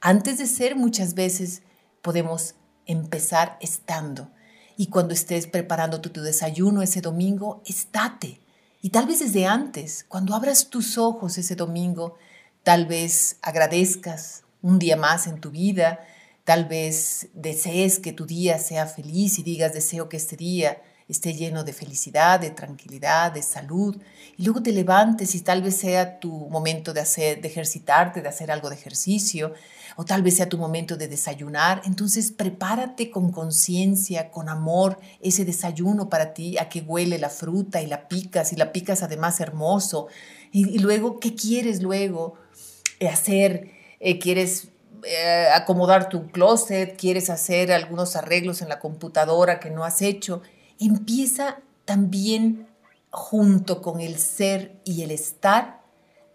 antes 0.00 0.38
de 0.38 0.46
ser, 0.46 0.76
muchas 0.76 1.14
veces 1.14 1.62
podemos 2.02 2.54
empezar 2.86 3.58
estando. 3.60 4.30
Y 4.76 4.88
cuando 4.88 5.14
estés 5.14 5.46
preparando 5.46 6.00
tu, 6.00 6.10
desayuno 6.22 6.82
ese 6.82 7.00
domingo, 7.00 7.62
estate. 7.66 8.40
Y 8.82 8.90
tal 8.90 9.06
vez 9.06 9.20
desde 9.20 9.46
antes, 9.46 10.04
cuando 10.08 10.34
abras 10.34 10.68
tus 10.68 10.98
ojos 10.98 11.38
ese 11.38 11.56
domingo, 11.56 12.16
tal 12.62 12.86
vez 12.86 13.38
agradezcas 13.42 14.44
un 14.62 14.78
día 14.78 14.96
más 14.96 15.26
en 15.26 15.40
tu 15.40 15.50
vida, 15.50 16.00
tal 16.44 16.66
vez 16.66 17.28
desees 17.34 17.98
que 17.98 18.12
tu 18.12 18.26
día 18.26 18.58
sea 18.58 18.86
feliz 18.86 19.38
y 19.38 19.42
digas 19.42 19.72
deseo 19.72 20.08
que 20.08 20.16
este 20.16 20.36
día 20.36 20.82
esté 21.08 21.34
lleno 21.34 21.62
de 21.62 21.72
felicidad, 21.72 22.40
de 22.40 22.50
tranquilidad, 22.50 23.32
de 23.32 23.42
salud, 23.42 23.96
y 24.36 24.44
luego 24.44 24.62
te 24.62 24.72
levantes 24.72 25.34
y 25.34 25.40
tal 25.40 25.62
vez 25.62 25.76
sea 25.76 26.18
tu 26.18 26.32
momento 26.48 26.92
de 26.92 27.00
hacer, 27.00 27.40
de 27.40 27.48
ejercitarte, 27.48 28.22
de 28.22 28.28
hacer 28.28 28.50
algo 28.50 28.68
de 28.68 28.74
ejercicio, 28.74 29.54
o 29.96 30.04
tal 30.04 30.22
vez 30.22 30.36
sea 30.36 30.48
tu 30.48 30.58
momento 30.58 30.96
de 30.96 31.08
desayunar. 31.08 31.80
Entonces 31.84 32.32
prepárate 32.32 33.10
con 33.10 33.30
conciencia, 33.30 34.30
con 34.30 34.48
amor, 34.48 34.98
ese 35.20 35.44
desayuno 35.44 36.08
para 36.08 36.34
ti, 36.34 36.58
a 36.58 36.68
que 36.68 36.80
huele 36.80 37.18
la 37.18 37.30
fruta 37.30 37.80
y 37.80 37.86
la 37.86 38.08
picas, 38.08 38.52
y 38.52 38.56
la 38.56 38.72
picas 38.72 39.02
además 39.02 39.40
hermoso. 39.40 40.08
Y, 40.52 40.78
luego, 40.78 41.20
¿qué 41.20 41.34
quieres 41.34 41.82
luego 41.82 42.34
eh, 42.98 43.08
hacer? 43.08 43.70
Eh, 44.00 44.18
¿Quieres 44.18 44.68
eh, 45.04 45.48
acomodar 45.54 46.08
tu 46.08 46.28
closet? 46.28 46.96
¿Quieres 46.96 47.30
hacer 47.30 47.72
algunos 47.72 48.16
arreglos 48.16 48.62
en 48.62 48.68
la 48.68 48.78
computadora 48.78 49.60
que 49.60 49.70
no 49.70 49.84
has 49.84 50.02
hecho? 50.02 50.42
Empieza 50.78 51.58
también 51.84 52.68
junto 53.10 53.80
con 53.80 54.00
el 54.00 54.18
ser 54.18 54.80
y 54.84 55.02
el 55.02 55.10
estar 55.10 55.80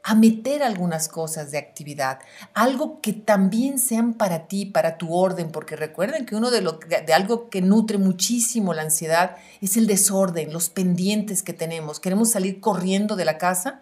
a 0.04 0.16
meter 0.16 0.64
algunas 0.64 1.08
cosas 1.08 1.52
de 1.52 1.60
actividad, 1.60 2.20
algo 2.54 3.02
que 3.02 3.14
también 3.14 3.78
sean 3.78 4.16
para 4.16 4.48
ti, 4.48 4.66
para 4.66 4.98
tu 4.98 5.14
orden, 5.14 5.52
porque 5.52 5.76
recuerden 5.76 6.26
que 6.26 6.36
uno 6.36 6.50
de, 6.50 6.62
lo, 6.62 6.80
de 6.80 7.14
algo 7.14 7.50
que 7.50 7.62
nutre 7.62 7.98
muchísimo 7.98 8.74
la 8.74 8.82
ansiedad 8.82 9.38
es 9.62 9.78
el 9.78 9.86
desorden, 9.86 10.52
los 10.52 10.70
pendientes 10.70 11.44
que 11.44 11.54
tenemos. 11.54 12.00
Queremos 12.00 12.32
salir 12.32 12.60
corriendo 12.60 13.16
de 13.16 13.26
la 13.26 13.38
casa, 13.38 13.82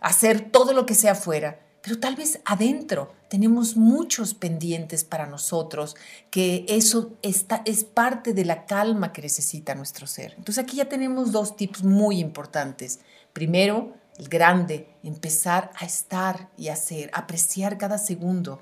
hacer 0.00 0.40
todo 0.50 0.72
lo 0.72 0.86
que 0.86 0.94
sea 0.94 1.12
afuera, 1.12 1.60
pero 1.82 1.98
tal 1.98 2.14
vez 2.14 2.40
adentro 2.44 3.12
tenemos 3.28 3.76
muchos 3.76 4.34
pendientes 4.34 5.04
para 5.04 5.26
nosotros, 5.26 5.96
que 6.30 6.64
eso 6.68 7.12
está, 7.22 7.62
es 7.64 7.84
parte 7.84 8.34
de 8.34 8.44
la 8.44 8.66
calma 8.66 9.12
que 9.12 9.22
necesita 9.22 9.74
nuestro 9.74 10.06
ser. 10.06 10.34
Entonces 10.38 10.62
aquí 10.62 10.76
ya 10.76 10.88
tenemos 10.88 11.32
dos 11.32 11.56
tips 11.56 11.82
muy 11.82 12.20
importantes. 12.20 13.00
Primero, 13.32 13.94
el 14.18 14.28
grande, 14.28 14.88
empezar 15.02 15.70
a 15.76 15.84
estar 15.86 16.50
y 16.56 16.68
hacer, 16.68 17.10
apreciar 17.14 17.78
cada 17.78 17.98
segundo 17.98 18.60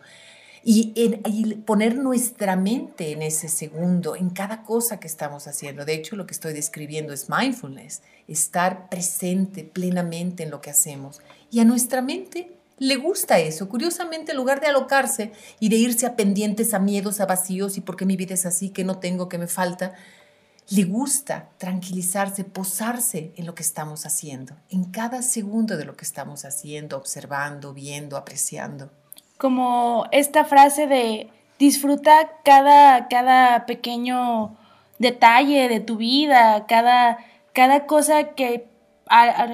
y, 0.63 1.57
poner 1.65 1.97
nuestra 1.97 2.55
mente 2.55 3.13
en 3.13 3.23
ese 3.23 3.49
segundo, 3.49 4.15
en 4.15 4.31
cada 4.31 4.63
cosa 4.63 5.01
que 5.01 5.07
estamos 5.07 5.47
haciendo. 5.47 5.85
De 5.85 5.95
hecho, 5.95 6.17
lo 6.17 6.27
que 6.27 6.35
estoy 6.35 6.53
describiendo 6.53 7.13
es 7.13 7.29
mindfulness, 7.31 8.03
estar 8.29 8.89
presente 8.89 9.65
plenamente 9.65 10.43
en 10.43 10.51
lo 10.51 10.61
que 10.61 10.71
hacemos. 10.71 11.21
Y 11.51 11.61
a 11.61 11.65
nuestra 11.65 12.03
mente 12.03 12.60
le 12.81 12.97
gusta 12.97 13.39
eso. 13.39 13.69
Curiosamente, 13.69 14.33
en 14.33 14.39
lugar 14.39 14.61
de 14.61 14.67
alocarse 14.67 15.33
y 15.61 15.69
de 15.69 15.77
irse 15.77 16.07
a 16.07 16.17
pendientes, 16.17 16.73
a 16.73 16.79
miedos, 16.79 17.21
a 17.21 17.27
vacíos 17.27 17.77
y 17.77 17.83
por 17.83 17.95
qué 17.95 18.07
mi 18.07 18.17
vida 18.17 18.35
es 18.35 18.47
así, 18.47 18.71
que 18.71 18.85
no 18.85 18.99
tengo, 18.99 19.29
que 19.29 19.37
me 19.37 19.47
falta, 19.47 19.93
le 20.71 20.85
gusta 20.85 21.51
tranquilizarse, 21.59 22.43
posarse 22.45 23.33
en 23.37 23.45
lo 23.45 23.55
que 23.55 23.63
estamos 23.63 24.07
haciendo, 24.07 24.57
en 24.71 24.85
cada 24.85 25.21
segundo 25.21 25.77
de 25.77 25.85
lo 25.85 25.95
que 25.95 26.07
estamos 26.07 26.47
haciendo, 26.47 26.97
observando, 26.97 27.75
viendo, 27.75 28.17
apreciando. 28.17 28.91
Como 29.37 30.07
esta 30.11 30.47
frase 30.47 30.87
de 30.87 31.29
disfruta 31.59 32.31
cada, 32.45 33.09
cada 33.09 33.67
pequeño 33.67 34.57
detalle 34.99 35.69
de 35.69 35.81
tu 35.81 35.99
vida, 35.99 36.65
cada, 36.67 37.19
cada 37.53 37.85
cosa 37.85 38.31
que 38.31 38.70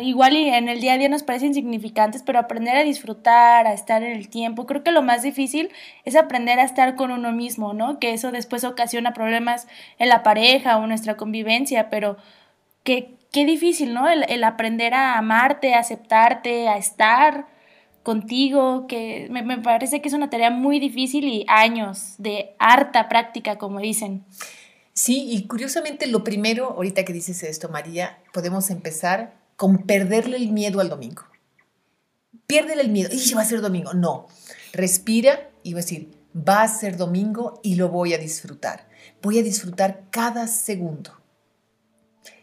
igual 0.02 0.36
y 0.36 0.48
en 0.48 0.68
el 0.68 0.80
día 0.80 0.94
a 0.94 0.98
día 0.98 1.08
nos 1.08 1.22
parecen 1.22 1.48
insignificantes, 1.48 2.22
pero 2.22 2.38
aprender 2.38 2.76
a 2.76 2.82
disfrutar, 2.82 3.66
a 3.66 3.72
estar 3.72 4.02
en 4.02 4.16
el 4.16 4.28
tiempo, 4.28 4.66
creo 4.66 4.82
que 4.82 4.90
lo 4.90 5.02
más 5.02 5.22
difícil 5.22 5.70
es 6.04 6.16
aprender 6.16 6.58
a 6.58 6.64
estar 6.64 6.94
con 6.94 7.10
uno 7.10 7.32
mismo, 7.32 7.72
¿no? 7.72 7.98
Que 7.98 8.12
eso 8.12 8.32
después 8.32 8.64
ocasiona 8.64 9.14
problemas 9.14 9.66
en 9.98 10.08
la 10.08 10.22
pareja 10.22 10.76
o 10.76 10.86
nuestra 10.86 11.16
convivencia, 11.16 11.88
pero 11.88 12.18
que, 12.84 13.14
qué 13.32 13.46
difícil, 13.46 13.94
¿no? 13.94 14.08
El, 14.08 14.44
aprender 14.44 14.92
a 14.94 15.16
amarte, 15.16 15.74
a 15.74 15.80
aceptarte, 15.80 16.68
a 16.68 16.76
estar 16.76 17.46
contigo, 18.02 18.86
que 18.86 19.26
me, 19.30 19.42
me 19.42 19.58
parece 19.58 20.00
que 20.00 20.08
es 20.08 20.14
una 20.14 20.30
tarea 20.30 20.50
muy 20.50 20.78
difícil 20.78 21.24
y 21.24 21.44
años 21.48 22.14
de 22.18 22.54
harta 22.58 23.08
práctica, 23.08 23.56
como 23.56 23.80
dicen. 23.80 24.24
Sí, 24.92 25.26
y 25.30 25.46
curiosamente 25.46 26.06
lo 26.06 26.24
primero, 26.24 26.70
ahorita 26.70 27.04
que 27.04 27.12
dices 27.12 27.42
esto, 27.42 27.68
María, 27.68 28.18
podemos 28.32 28.70
empezar 28.70 29.45
con 29.56 29.78
perderle 29.78 30.36
el 30.36 30.52
miedo 30.52 30.80
al 30.80 30.88
domingo. 30.88 31.24
Piérdele 32.46 32.82
el 32.82 32.90
miedo. 32.90 33.10
Y 33.12 33.34
va 33.34 33.42
a 33.42 33.46
ser 33.46 33.60
domingo. 33.60 33.94
No. 33.94 34.28
Respira 34.72 35.50
y 35.62 35.72
va 35.72 35.80
a 35.80 35.82
decir, 35.82 36.16
va 36.36 36.62
a 36.62 36.68
ser 36.68 36.96
domingo 36.96 37.60
y 37.62 37.74
lo 37.76 37.88
voy 37.88 38.14
a 38.14 38.18
disfrutar. 38.18 38.88
Voy 39.22 39.38
a 39.38 39.42
disfrutar 39.42 40.04
cada 40.10 40.46
segundo. 40.46 41.12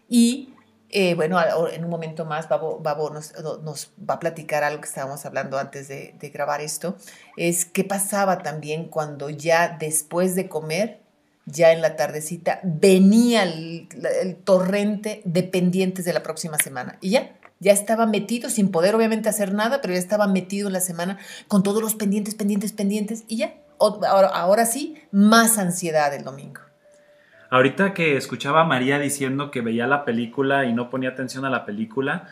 Y 0.09 0.53
eh, 0.89 1.15
bueno, 1.15 1.39
en 1.71 1.83
un 1.83 1.89
momento 1.89 2.25
más 2.25 2.49
Babo, 2.49 3.09
nos, 3.09 3.91
va 3.97 4.15
a 4.15 4.19
platicar 4.19 4.63
algo 4.63 4.81
que 4.81 4.87
estábamos 4.87 5.25
hablando 5.25 5.57
antes 5.57 5.87
de, 5.87 6.15
de 6.19 6.29
grabar 6.29 6.61
esto. 6.61 6.97
Es 7.37 7.65
qué 7.65 7.83
pasaba 7.83 8.39
también 8.39 8.89
cuando 8.89 9.29
ya 9.29 9.75
después 9.79 10.35
de 10.35 10.49
comer 10.49 11.02
ya 11.45 11.71
en 11.71 11.81
la 11.81 11.95
tardecita, 11.95 12.59
venía 12.63 13.43
el, 13.43 13.87
torrente 14.43 15.21
de 15.25 15.43
pendientes 15.43 16.05
de 16.05 16.13
la 16.13 16.23
próxima 16.23 16.57
semana. 16.57 16.97
Y 17.01 17.11
ya, 17.11 17.35
ya 17.59 17.71
estaba 17.71 18.05
metido, 18.05 18.49
sin 18.49 18.71
poder 18.71 18.95
obviamente 18.95 19.29
hacer 19.29 19.53
nada, 19.53 19.81
pero 19.81 19.93
ya 19.93 19.99
estaba 19.99 20.27
metido 20.27 20.67
en 20.67 20.73
la 20.73 20.79
semana 20.79 21.17
con 21.47 21.63
todos 21.63 21.81
los 21.81 21.95
pendientes, 21.95 22.35
pendientes, 22.35 22.71
pendientes. 22.71 23.23
Y 23.27 23.37
ya, 23.37 23.55
ahora, 23.79 24.27
ahora 24.27 24.65
sí, 24.65 24.95
más 25.11 25.57
ansiedad 25.57 26.13
el 26.13 26.23
domingo. 26.23 26.61
Ahorita 27.49 27.93
que 27.93 28.17
escuchaba 28.17 28.61
a 28.61 28.65
María 28.65 28.97
diciendo 28.97 29.51
que 29.51 29.61
veía 29.61 29.85
la 29.85 30.05
película 30.05 30.65
y 30.65 30.73
no 30.73 30.89
ponía 30.89 31.09
atención 31.09 31.45
a 31.45 31.51
la 31.51 31.65
película, 31.65 32.27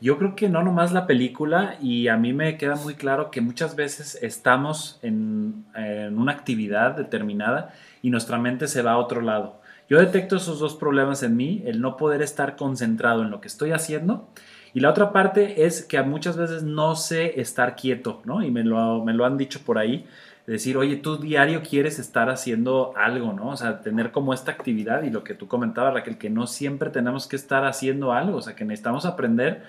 yo 0.00 0.18
creo 0.18 0.34
que 0.34 0.48
no 0.48 0.62
nomás 0.62 0.92
la 0.92 1.06
película 1.06 1.76
y 1.80 2.08
a 2.08 2.16
mí 2.16 2.32
me 2.32 2.58
queda 2.58 2.74
muy 2.74 2.94
claro 2.94 3.30
que 3.30 3.40
muchas 3.40 3.76
veces 3.76 4.18
estamos 4.20 4.98
en, 5.02 5.64
en 5.76 6.18
una 6.18 6.32
actividad 6.32 6.96
determinada 6.96 7.72
y 8.04 8.10
nuestra 8.10 8.38
mente 8.38 8.68
se 8.68 8.82
va 8.82 8.92
a 8.92 8.98
otro 8.98 9.22
lado. 9.22 9.62
Yo 9.88 9.98
detecto 9.98 10.36
esos 10.36 10.58
dos 10.58 10.74
problemas 10.74 11.22
en 11.22 11.38
mí, 11.38 11.62
el 11.64 11.80
no 11.80 11.96
poder 11.96 12.20
estar 12.20 12.54
concentrado 12.54 13.22
en 13.22 13.30
lo 13.30 13.40
que 13.40 13.48
estoy 13.48 13.72
haciendo 13.72 14.28
y 14.74 14.80
la 14.80 14.90
otra 14.90 15.10
parte 15.10 15.64
es 15.64 15.82
que 15.86 16.02
muchas 16.02 16.36
veces 16.36 16.64
no 16.64 16.96
sé 16.96 17.40
estar 17.40 17.76
quieto, 17.76 18.20
¿no? 18.26 18.42
Y 18.42 18.50
me 18.50 18.62
lo, 18.62 19.02
me 19.02 19.14
lo 19.14 19.24
han 19.24 19.38
dicho 19.38 19.60
por 19.64 19.78
ahí, 19.78 20.06
decir, 20.46 20.76
oye, 20.76 20.96
tú 20.96 21.16
diario 21.16 21.62
quieres 21.62 21.98
estar 21.98 22.28
haciendo 22.28 22.92
algo, 22.94 23.32
¿no? 23.32 23.48
O 23.48 23.56
sea, 23.56 23.80
tener 23.80 24.12
como 24.12 24.34
esta 24.34 24.52
actividad 24.52 25.04
y 25.04 25.10
lo 25.10 25.24
que 25.24 25.32
tú 25.32 25.48
comentabas, 25.48 25.94
Raquel, 25.94 26.18
que 26.18 26.28
no 26.28 26.46
siempre 26.46 26.90
tenemos 26.90 27.26
que 27.26 27.36
estar 27.36 27.64
haciendo 27.64 28.12
algo, 28.12 28.36
o 28.36 28.42
sea, 28.42 28.54
que 28.54 28.66
necesitamos 28.66 29.06
aprender 29.06 29.62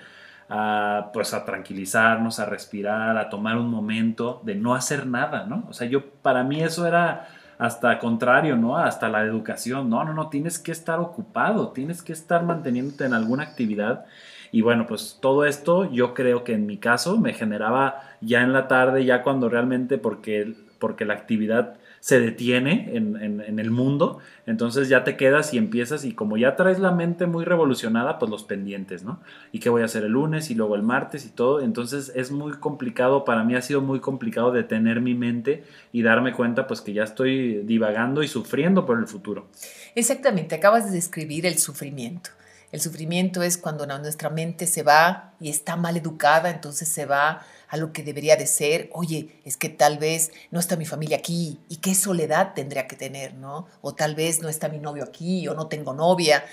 a, 0.50 1.08
pues, 1.14 1.32
a 1.32 1.46
tranquilizarnos, 1.46 2.38
a 2.38 2.44
respirar, 2.44 3.16
a 3.16 3.30
tomar 3.30 3.56
un 3.56 3.70
momento 3.70 4.42
de 4.44 4.56
no 4.56 4.74
hacer 4.74 5.06
nada, 5.06 5.46
¿no? 5.46 5.64
O 5.70 5.72
sea, 5.72 5.88
yo, 5.88 6.04
para 6.20 6.44
mí 6.44 6.62
eso 6.62 6.86
era 6.86 7.28
hasta 7.58 7.98
contrario, 7.98 8.56
¿no? 8.56 8.76
Hasta 8.76 9.08
la 9.08 9.22
educación. 9.22 9.88
No, 9.90 10.04
no, 10.04 10.12
no, 10.12 10.28
tienes 10.28 10.58
que 10.58 10.72
estar 10.72 11.00
ocupado, 11.00 11.68
tienes 11.72 12.02
que 12.02 12.12
estar 12.12 12.44
manteniéndote 12.44 13.04
en 13.04 13.14
alguna 13.14 13.44
actividad. 13.44 14.06
Y 14.52 14.62
bueno, 14.62 14.86
pues 14.86 15.18
todo 15.20 15.44
esto 15.44 15.90
yo 15.90 16.14
creo 16.14 16.44
que 16.44 16.54
en 16.54 16.66
mi 16.66 16.78
caso 16.78 17.18
me 17.18 17.34
generaba 17.34 18.02
ya 18.20 18.42
en 18.42 18.52
la 18.52 18.68
tarde, 18.68 19.04
ya 19.04 19.22
cuando 19.22 19.48
realmente, 19.48 19.98
porque, 19.98 20.54
porque 20.78 21.04
la 21.04 21.14
actividad 21.14 21.76
se 22.06 22.20
detiene 22.20 22.92
en, 22.94 23.58
el 23.58 23.70
mundo, 23.72 24.20
entonces 24.46 24.88
ya 24.88 25.02
te 25.02 25.16
quedas 25.16 25.52
y 25.52 25.58
empiezas 25.58 26.04
y 26.04 26.14
como 26.14 26.36
ya 26.36 26.54
traes 26.54 26.78
la 26.78 26.92
mente 26.92 27.26
muy 27.26 27.44
revolucionada, 27.44 28.20
pues 28.20 28.30
los 28.30 28.44
pendientes, 28.44 29.02
¿no? 29.02 29.18
¿Y 29.50 29.58
qué 29.58 29.70
voy 29.70 29.82
a 29.82 29.86
hacer 29.86 30.04
el 30.04 30.12
lunes 30.12 30.48
y 30.52 30.54
luego 30.54 30.76
el 30.76 30.84
martes 30.84 31.26
y 31.26 31.30
todo? 31.30 31.60
Entonces 31.60 32.12
es 32.14 32.30
muy 32.30 32.52
complicado, 32.52 33.24
para 33.24 33.42
mí 33.42 33.56
ha 33.56 33.60
sido 33.60 33.80
muy 33.80 33.98
complicado 33.98 34.52
detener 34.52 35.00
mi 35.00 35.14
mente 35.14 35.64
y 35.90 36.02
darme 36.02 36.32
cuenta 36.32 36.68
pues 36.68 36.80
que 36.80 36.92
ya 36.92 37.02
estoy 37.02 37.64
divagando 37.64 38.22
y 38.22 38.28
sufriendo 38.28 38.86
por 38.86 39.00
el 39.00 39.08
futuro. 39.08 39.48
Exactamente, 39.96 40.54
acabas 40.54 40.84
de 40.84 40.92
describir 40.92 41.44
el 41.44 41.58
sufrimiento. 41.58 42.30
El 42.72 42.80
sufrimiento 42.80 43.42
es 43.42 43.58
cuando 43.58 43.86
nuestra 43.86 44.28
mente 44.30 44.66
se 44.66 44.82
va 44.82 45.34
y 45.40 45.50
está 45.50 45.76
mal 45.76 45.96
educada, 45.96 46.50
entonces 46.50 46.88
se 46.88 47.06
va 47.06 47.46
a 47.68 47.76
lo 47.76 47.92
que 47.92 48.02
debería 48.02 48.36
de 48.36 48.46
ser, 48.46 48.90
oye, 48.92 49.40
es 49.44 49.56
que 49.56 49.68
tal 49.68 49.98
vez 49.98 50.30
no 50.50 50.60
está 50.60 50.76
mi 50.76 50.84
familia 50.84 51.16
aquí 51.16 51.58
y 51.68 51.76
qué 51.76 51.94
soledad 51.94 52.54
tendría 52.54 52.86
que 52.86 52.96
tener, 52.96 53.34
¿no? 53.34 53.66
O 53.80 53.94
tal 53.94 54.14
vez 54.14 54.40
no 54.40 54.48
está 54.48 54.68
mi 54.68 54.78
novio 54.78 55.04
aquí 55.04 55.48
o 55.48 55.54
no 55.54 55.66
tengo 55.66 55.92
novia, 55.92 56.44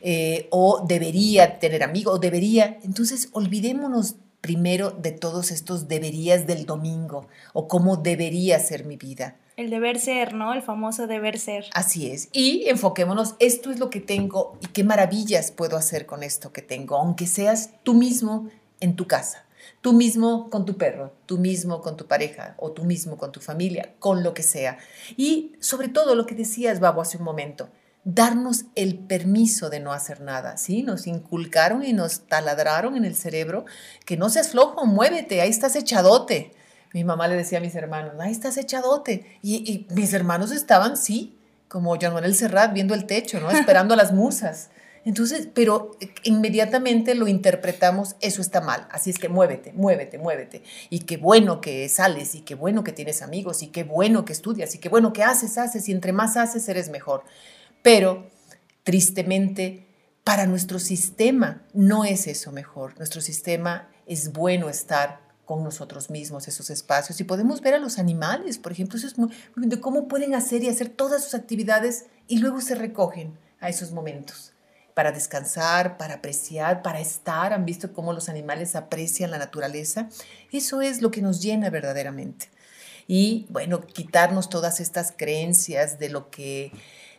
eh, 0.00 0.48
o 0.50 0.84
debería 0.86 1.58
tener 1.58 1.82
amigos, 1.82 2.14
o 2.14 2.18
debería. 2.18 2.78
Entonces, 2.82 3.28
olvidémonos 3.32 4.16
primero 4.40 4.90
de 4.90 5.12
todos 5.12 5.50
estos 5.50 5.88
deberías 5.88 6.46
del 6.46 6.66
domingo 6.66 7.28
o 7.52 7.68
cómo 7.68 7.96
debería 7.96 8.58
ser 8.58 8.84
mi 8.84 8.96
vida. 8.96 9.36
El 9.62 9.70
deber 9.70 10.00
ser, 10.00 10.34
¿no? 10.34 10.52
El 10.54 10.60
famoso 10.60 11.06
deber 11.06 11.38
ser. 11.38 11.66
Así 11.72 12.10
es. 12.10 12.28
Y 12.32 12.68
enfoquémonos, 12.68 13.36
esto 13.38 13.70
es 13.70 13.78
lo 13.78 13.90
que 13.90 14.00
tengo 14.00 14.58
y 14.60 14.66
qué 14.66 14.82
maravillas 14.82 15.52
puedo 15.52 15.76
hacer 15.76 16.04
con 16.04 16.24
esto 16.24 16.52
que 16.52 16.62
tengo, 16.62 16.96
aunque 16.96 17.28
seas 17.28 17.70
tú 17.84 17.94
mismo 17.94 18.50
en 18.80 18.96
tu 18.96 19.06
casa. 19.06 19.46
Tú 19.80 19.92
mismo 19.92 20.50
con 20.50 20.64
tu 20.64 20.76
perro, 20.76 21.12
tú 21.26 21.38
mismo 21.38 21.80
con 21.80 21.96
tu 21.96 22.08
pareja 22.08 22.56
o 22.58 22.72
tú 22.72 22.82
mismo 22.82 23.16
con 23.16 23.30
tu 23.30 23.38
familia, 23.38 23.94
con 24.00 24.24
lo 24.24 24.34
que 24.34 24.42
sea. 24.42 24.78
Y 25.16 25.52
sobre 25.60 25.86
todo 25.86 26.16
lo 26.16 26.26
que 26.26 26.34
decías, 26.34 26.80
Babo, 26.80 27.00
hace 27.00 27.18
un 27.18 27.24
momento, 27.24 27.68
darnos 28.02 28.64
el 28.74 28.98
permiso 28.98 29.70
de 29.70 29.78
no 29.78 29.92
hacer 29.92 30.22
nada, 30.22 30.56
¿sí? 30.56 30.82
Nos 30.82 31.06
inculcaron 31.06 31.84
y 31.84 31.92
nos 31.92 32.26
taladraron 32.26 32.96
en 32.96 33.04
el 33.04 33.14
cerebro 33.14 33.64
que 34.04 34.16
no 34.16 34.28
seas 34.28 34.48
flojo, 34.48 34.86
muévete, 34.86 35.40
ahí 35.40 35.50
estás 35.50 35.76
echadote. 35.76 36.52
Mi 36.92 37.04
mamá 37.04 37.28
le 37.28 37.36
decía 37.36 37.58
a 37.58 37.60
mis 37.60 37.74
hermanos, 37.74 38.14
ahí 38.20 38.32
estás 38.32 38.56
echadote. 38.56 39.38
Y, 39.42 39.56
y 39.70 39.86
mis 39.94 40.12
hermanos 40.12 40.50
estaban, 40.52 40.96
sí, 40.96 41.38
como 41.68 41.96
John 42.00 42.12
Manuel 42.12 42.34
Serrat 42.34 42.74
viendo 42.74 42.94
el 42.94 43.06
techo, 43.06 43.40
¿no? 43.40 43.50
Esperando 43.50 43.94
a 43.94 43.96
las 43.96 44.12
musas. 44.12 44.70
Entonces, 45.04 45.48
pero 45.52 45.92
inmediatamente 46.22 47.14
lo 47.14 47.26
interpretamos, 47.26 48.14
eso 48.20 48.40
está 48.40 48.60
mal. 48.60 48.86
Así 48.90 49.10
es 49.10 49.18
que 49.18 49.28
muévete, 49.28 49.72
muévete, 49.72 50.18
muévete. 50.18 50.62
Y 50.90 51.00
qué 51.00 51.16
bueno 51.16 51.60
que 51.60 51.88
sales, 51.88 52.34
y 52.34 52.42
qué 52.42 52.54
bueno 52.54 52.84
que 52.84 52.92
tienes 52.92 53.20
amigos, 53.22 53.62
y 53.62 53.68
qué 53.68 53.82
bueno 53.82 54.24
que 54.24 54.32
estudias, 54.32 54.74
y 54.74 54.78
qué 54.78 54.88
bueno 54.88 55.12
que 55.12 55.24
haces, 55.24 55.58
haces, 55.58 55.88
y 55.88 55.92
entre 55.92 56.12
más 56.12 56.36
haces, 56.36 56.68
eres 56.68 56.88
mejor. 56.88 57.24
Pero, 57.82 58.30
tristemente, 58.84 59.88
para 60.22 60.46
nuestro 60.46 60.78
sistema 60.78 61.62
no 61.72 62.04
es 62.04 62.28
eso 62.28 62.52
mejor. 62.52 62.96
Nuestro 62.98 63.20
sistema 63.20 63.88
es 64.06 64.32
bueno 64.32 64.68
estar 64.68 65.31
nosotros 65.60 66.10
mismos 66.10 66.48
esos 66.48 66.70
espacios 66.70 67.20
y 67.20 67.24
podemos 67.24 67.60
ver 67.60 67.74
a 67.74 67.78
los 67.78 67.98
animales, 67.98 68.58
por 68.58 68.72
ejemplo, 68.72 68.98
de 69.56 69.80
cómo 69.80 70.08
pueden 70.08 70.34
hacer 70.34 70.62
y 70.62 70.68
hacer 70.68 70.88
todas 70.88 71.24
sus 71.24 71.34
actividades 71.34 72.06
y 72.28 72.38
luego 72.38 72.60
se 72.60 72.74
recogen 72.74 73.38
a 73.60 73.68
esos 73.68 73.92
momentos 73.92 74.52
para 74.94 75.12
descansar, 75.12 75.96
para 75.96 76.14
apreciar, 76.14 76.82
para 76.82 77.00
estar. 77.00 77.52
Han 77.52 77.64
visto 77.64 77.92
cómo 77.92 78.12
los 78.12 78.28
animales 78.28 78.76
aprecian 78.76 79.30
la 79.30 79.38
naturaleza. 79.38 80.08
Eso 80.50 80.82
es 80.82 81.02
lo 81.02 81.10
que 81.10 81.22
nos 81.22 81.40
llena 81.40 81.70
verdaderamente. 81.70 82.48
Y 83.08 83.46
bueno, 83.48 83.80
quitarnos 83.80 84.48
todas 84.48 84.80
estas 84.80 85.12
creencias 85.16 85.98
de 85.98 86.08
lo 86.08 86.30
que 86.30 86.72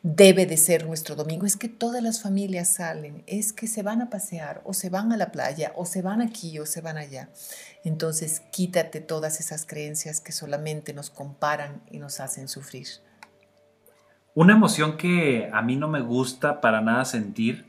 debe 0.04 0.46
de 0.46 0.58
ser 0.58 0.86
nuestro 0.86 1.16
domingo. 1.16 1.46
Es 1.46 1.56
que 1.56 1.70
todas 1.70 2.04
las 2.04 2.22
familias 2.22 2.74
salen, 2.74 3.24
es 3.26 3.54
que 3.54 3.68
se 3.68 3.82
van 3.82 4.02
a 4.02 4.10
pasear 4.10 4.62
o 4.66 4.74
se 4.74 4.90
van 4.90 5.14
a 5.14 5.18
la 5.18 5.32
playa 5.32 5.72
o 5.76 5.86
se 5.86 6.02
van 6.02 6.22
aquí 6.22 6.60
o 6.60 6.66
se 6.66 6.82
van 6.82 6.98
allá. 6.98 7.30
Entonces 7.84 8.42
quítate 8.52 9.00
todas 9.00 9.40
esas 9.40 9.66
creencias 9.66 10.20
que 10.20 10.34
solamente 10.34 10.94
nos 10.94 11.10
comparan 11.10 11.82
y 11.90 12.00
nos 12.00 12.20
hacen 12.20 12.50
sufrir. 12.50 12.88
Una 14.36 14.54
emoción 14.54 14.98
que 14.98 15.50
a 15.54 15.62
mí 15.62 15.78
no 15.78 15.88
me 15.88 16.02
gusta 16.02 16.60
para 16.60 16.82
nada 16.82 17.06
sentir 17.06 17.66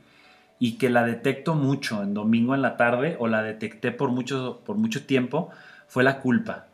y 0.59 0.77
que 0.77 0.89
la 0.89 1.05
detecto 1.05 1.55
mucho 1.55 2.03
en 2.03 2.13
domingo 2.13 2.53
en 2.53 2.61
la 2.61 2.75
tarde 2.75 3.15
o 3.19 3.27
la 3.27 3.43
detecté 3.43 3.91
por 3.91 4.09
mucho, 4.09 4.61
por 4.65 4.75
mucho 4.75 5.05
tiempo 5.05 5.49
fue 5.87 6.03
la 6.03 6.19
culpa. 6.19 6.67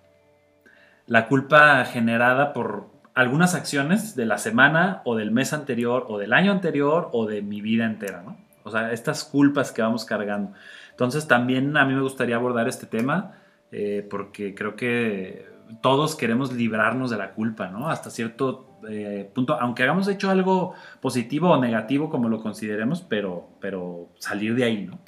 La 1.07 1.27
culpa 1.27 1.83
generada 1.85 2.53
por 2.53 2.90
algunas 3.13 3.55
acciones 3.55 4.15
de 4.15 4.25
la 4.25 4.37
semana 4.37 5.01
o 5.05 5.15
del 5.15 5.31
mes 5.31 5.53
anterior 5.53 6.05
o 6.07 6.17
del 6.17 6.33
año 6.33 6.51
anterior 6.51 7.09
o 7.13 7.25
de 7.25 7.41
mi 7.41 7.61
vida 7.61 7.85
entera, 7.85 8.21
¿no? 8.21 8.37
O 8.63 8.71
sea, 8.71 8.91
estas 8.91 9.23
culpas 9.23 9.71
que 9.71 9.81
vamos 9.81 10.05
cargando. 10.05 10.53
Entonces 10.91 11.27
también 11.27 11.75
a 11.77 11.85
mí 11.85 11.93
me 11.93 12.01
gustaría 12.01 12.35
abordar 12.35 12.67
este 12.67 12.85
tema 12.85 13.33
eh, 13.71 14.05
porque 14.09 14.53
creo 14.53 14.75
que 14.75 15.49
todos 15.81 16.15
queremos 16.15 16.53
librarnos 16.53 17.09
de 17.09 17.17
la 17.17 17.31
culpa, 17.31 17.67
¿no? 17.67 17.89
Hasta 17.89 18.09
cierto 18.09 18.79
eh, 18.89 19.29
punto, 19.33 19.57
aunque 19.59 19.83
hagamos 19.83 20.07
hecho 20.07 20.29
algo 20.29 20.73
positivo 21.01 21.49
o 21.49 21.61
negativo 21.61 22.09
como 22.09 22.29
lo 22.29 22.41
consideremos, 22.41 23.01
pero, 23.01 23.49
pero 23.59 24.09
salir 24.19 24.55
de 24.55 24.63
ahí, 24.63 24.85
¿no? 24.85 24.99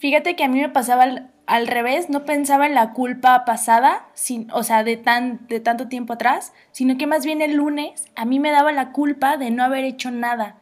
Fíjate 0.00 0.34
que 0.34 0.44
a 0.44 0.48
mí 0.48 0.58
me 0.58 0.70
pasaba 0.70 1.04
al, 1.44 1.66
revés, 1.66 2.08
no 2.08 2.24
pensaba 2.24 2.66
en 2.66 2.74
la 2.74 2.94
culpa 2.94 3.44
pasada, 3.44 4.06
sin, 4.14 4.50
o 4.50 4.62
sea, 4.62 4.82
de, 4.82 4.96
tan, 4.96 5.46
de 5.46 5.60
tanto 5.60 5.88
tiempo 5.88 6.14
atrás, 6.14 6.54
sino 6.72 6.96
que 6.96 7.06
más 7.06 7.26
bien 7.26 7.42
el 7.42 7.52
lunes 7.52 8.06
a 8.16 8.24
mí 8.24 8.40
me 8.40 8.50
daba 8.50 8.72
la 8.72 8.92
culpa 8.92 9.36
de 9.36 9.50
no 9.50 9.62
haber 9.62 9.84
hecho 9.84 10.10
nada. 10.10 10.56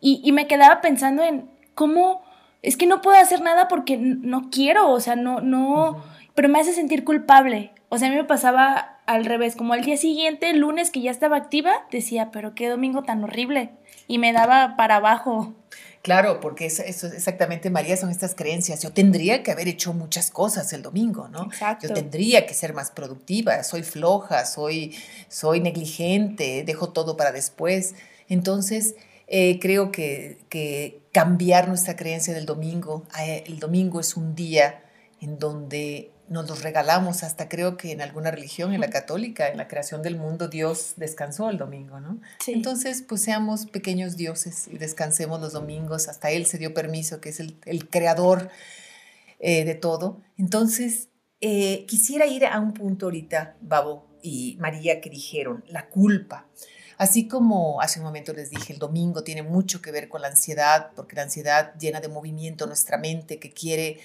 Y, 0.00 0.32
me 0.32 0.46
quedaba 0.46 0.80
pensando 0.80 1.22
en 1.22 1.50
cómo, 1.74 2.22
es 2.62 2.78
que 2.78 2.86
no 2.86 3.02
puedo 3.02 3.18
hacer 3.18 3.42
nada 3.42 3.68
porque 3.68 3.98
no 3.98 4.48
quiero, 4.48 4.90
o 4.90 4.98
sea, 4.98 5.14
no, 5.14 5.42
no, 5.42 6.02
pero 6.34 6.48
me 6.48 6.58
hace 6.58 6.72
sentir 6.72 7.04
culpable. 7.04 7.72
O 7.90 7.98
sea, 7.98 8.08
a 8.08 8.10
mí 8.10 8.16
me 8.16 8.24
pasaba 8.24 8.96
al 9.04 9.26
revés, 9.26 9.56
como 9.56 9.74
al 9.74 9.84
día 9.84 9.98
siguiente, 9.98 10.48
el 10.48 10.60
lunes 10.60 10.90
que 10.90 11.02
ya 11.02 11.10
estaba 11.10 11.36
activa, 11.36 11.72
decía, 11.90 12.30
pero 12.30 12.54
qué 12.54 12.70
domingo 12.70 13.02
tan 13.02 13.22
horrible. 13.24 13.72
Y 14.08 14.16
me 14.16 14.32
daba 14.32 14.74
para 14.78 14.96
abajo. 14.96 15.54
Claro, 16.02 16.40
porque 16.40 16.64
eso, 16.66 16.82
exactamente, 16.82 17.68
María, 17.68 17.96
son 17.96 18.08
estas 18.10 18.34
creencias. 18.34 18.82
Yo 18.82 18.90
tendría 18.90 19.42
que 19.42 19.50
haber 19.50 19.68
hecho 19.68 19.92
muchas 19.92 20.30
cosas 20.30 20.72
el 20.72 20.80
domingo, 20.80 21.28
¿no? 21.28 21.44
Exacto. 21.44 21.88
Yo 21.88 21.94
tendría 21.94 22.46
que 22.46 22.54
ser 22.54 22.72
más 22.72 22.90
productiva, 22.90 23.62
soy 23.64 23.82
floja, 23.82 24.46
soy, 24.46 24.96
soy 25.28 25.60
negligente, 25.60 26.64
dejo 26.64 26.88
todo 26.90 27.18
para 27.18 27.32
después. 27.32 27.94
Entonces, 28.28 28.94
eh, 29.26 29.58
creo 29.60 29.92
que, 29.92 30.38
que, 30.48 31.02
cambiar 31.12 31.68
nuestra 31.68 31.96
creencia 31.96 32.32
del 32.32 32.46
domingo, 32.46 33.04
el 33.18 33.58
domingo 33.58 33.98
es 33.98 34.16
un 34.16 34.36
día 34.36 34.84
en 35.20 35.40
donde 35.40 36.12
nos 36.30 36.48
los 36.48 36.62
regalamos, 36.62 37.24
hasta 37.24 37.48
creo 37.48 37.76
que 37.76 37.90
en 37.90 38.00
alguna 38.00 38.30
religión, 38.30 38.72
en 38.72 38.80
la 38.80 38.88
católica, 38.88 39.48
en 39.48 39.56
la 39.56 39.66
creación 39.66 40.00
del 40.00 40.16
mundo, 40.16 40.46
Dios 40.46 40.94
descansó 40.96 41.50
el 41.50 41.58
domingo, 41.58 41.98
¿no? 41.98 42.20
Entonces, 42.46 43.04
pues 43.06 43.20
seamos 43.20 43.66
pequeños 43.66 44.16
dioses 44.16 44.68
y 44.68 44.78
descansemos 44.78 45.40
los 45.40 45.52
domingos, 45.52 46.06
hasta 46.08 46.30
Él 46.30 46.46
se 46.46 46.56
dio 46.56 46.72
permiso, 46.72 47.20
que 47.20 47.30
es 47.30 47.40
el, 47.40 47.88
creador 47.90 48.48
eh, 49.40 49.64
de 49.64 49.74
todo. 49.74 50.20
Entonces, 50.38 51.08
eh, 51.40 51.84
quisiera 51.86 52.26
ir 52.26 52.46
a 52.46 52.60
un 52.60 52.74
punto 52.74 53.06
ahorita, 53.06 53.56
Babo 53.60 54.06
y 54.22 54.56
María, 54.60 55.00
que 55.00 55.10
dijeron, 55.10 55.64
la 55.66 55.88
culpa. 55.88 56.46
Así 56.96 57.26
como 57.26 57.80
hace 57.80 57.98
un 57.98 58.04
momento 58.04 58.32
les 58.32 58.50
dije, 58.50 58.72
el 58.72 58.78
domingo 58.78 59.24
tiene 59.24 59.42
mucho 59.42 59.82
que 59.82 59.90
ver 59.90 60.08
con 60.08 60.22
la 60.22 60.28
ansiedad, 60.28 60.92
porque 60.94 61.16
la 61.16 61.22
ansiedad 61.22 61.74
llena 61.76 62.00
de 62.00 62.06
movimiento 62.06 62.66
nuestra 62.66 62.98
mente 62.98 63.40
que 63.40 63.50
quiere 63.50 63.98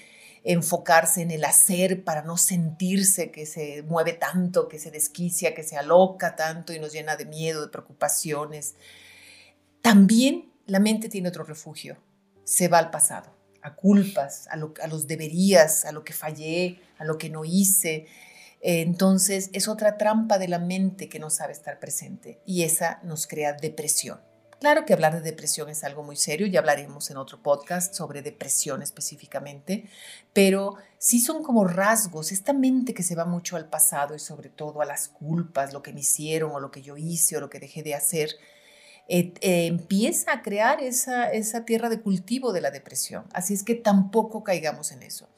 enfocarse 0.44 1.22
en 1.22 1.30
el 1.30 1.44
hacer 1.44 2.04
para 2.04 2.22
no 2.22 2.36
sentirse 2.36 3.30
que 3.30 3.46
se 3.46 3.82
mueve 3.82 4.12
tanto, 4.12 4.68
que 4.68 4.78
se 4.78 4.90
desquicia, 4.90 5.54
que 5.54 5.62
se 5.62 5.76
aloca 5.76 6.36
tanto 6.36 6.72
y 6.72 6.78
nos 6.78 6.92
llena 6.92 7.16
de 7.16 7.26
miedo, 7.26 7.62
de 7.62 7.68
preocupaciones. 7.68 8.76
También 9.82 10.52
la 10.66 10.80
mente 10.80 11.08
tiene 11.08 11.28
otro 11.28 11.44
refugio, 11.44 11.96
se 12.44 12.68
va 12.68 12.78
al 12.78 12.90
pasado, 12.90 13.34
a 13.62 13.74
culpas, 13.74 14.48
a, 14.48 14.56
los 14.56 15.06
deberías, 15.06 15.84
a 15.84 15.92
lo 15.92 16.04
que 16.04 16.12
fallé, 16.12 16.80
a 16.98 17.04
lo 17.04 17.18
que 17.18 17.30
no 17.30 17.44
hice. 17.44 18.06
Entonces 18.60 19.50
es 19.52 19.68
otra 19.68 19.96
trampa 19.96 20.38
de 20.38 20.48
la 20.48 20.58
mente 20.58 21.08
que 21.08 21.18
no 21.18 21.30
sabe 21.30 21.52
estar 21.52 21.78
presente 21.78 22.40
y 22.46 22.62
esa 22.62 23.00
nos 23.02 23.26
crea 23.26 23.52
depresión. 23.52 24.20
Claro 24.58 24.86
que 24.86 24.94
hablar 24.94 25.12
de 25.12 25.20
depresión 25.20 25.68
es 25.68 25.84
algo 25.84 26.02
muy 26.02 26.16
serio, 26.16 26.46
ya 26.46 26.60
hablaremos 26.60 27.10
en 27.10 27.18
otro 27.18 27.42
podcast 27.42 27.94
sobre 27.94 28.22
depresión 28.22 28.80
específicamente, 28.80 29.84
pero 30.32 30.76
sí 30.96 31.20
son 31.20 31.42
como 31.42 31.64
rasgos, 31.66 32.32
esta 32.32 32.54
mente 32.54 32.94
que 32.94 33.02
se 33.02 33.14
va 33.14 33.26
mucho 33.26 33.56
al 33.56 33.68
pasado 33.68 34.14
y 34.14 34.18
sobre 34.18 34.48
todo 34.48 34.80
a 34.80 34.86
las 34.86 35.08
culpas, 35.08 35.74
lo 35.74 35.82
que 35.82 35.92
me 35.92 36.00
hicieron 36.00 36.52
o 36.52 36.60
lo 36.60 36.70
que 36.70 36.80
yo 36.80 36.96
hice 36.96 37.36
o 37.36 37.40
lo 37.40 37.50
que 37.50 37.60
dejé 37.60 37.82
de 37.82 37.94
hacer, 37.94 38.30
eh, 39.08 39.34
eh, 39.42 39.66
empieza 39.66 40.32
a 40.32 40.42
crear 40.42 40.82
esa, 40.82 41.30
esa 41.30 41.66
tierra 41.66 41.90
de 41.90 42.00
cultivo 42.00 42.54
de 42.54 42.62
la 42.62 42.70
depresión. 42.70 43.24
Así 43.34 43.52
es 43.52 43.62
que 43.62 43.74
tampoco 43.74 44.42
caigamos 44.42 44.90
en 44.90 45.02
eso. 45.02 45.28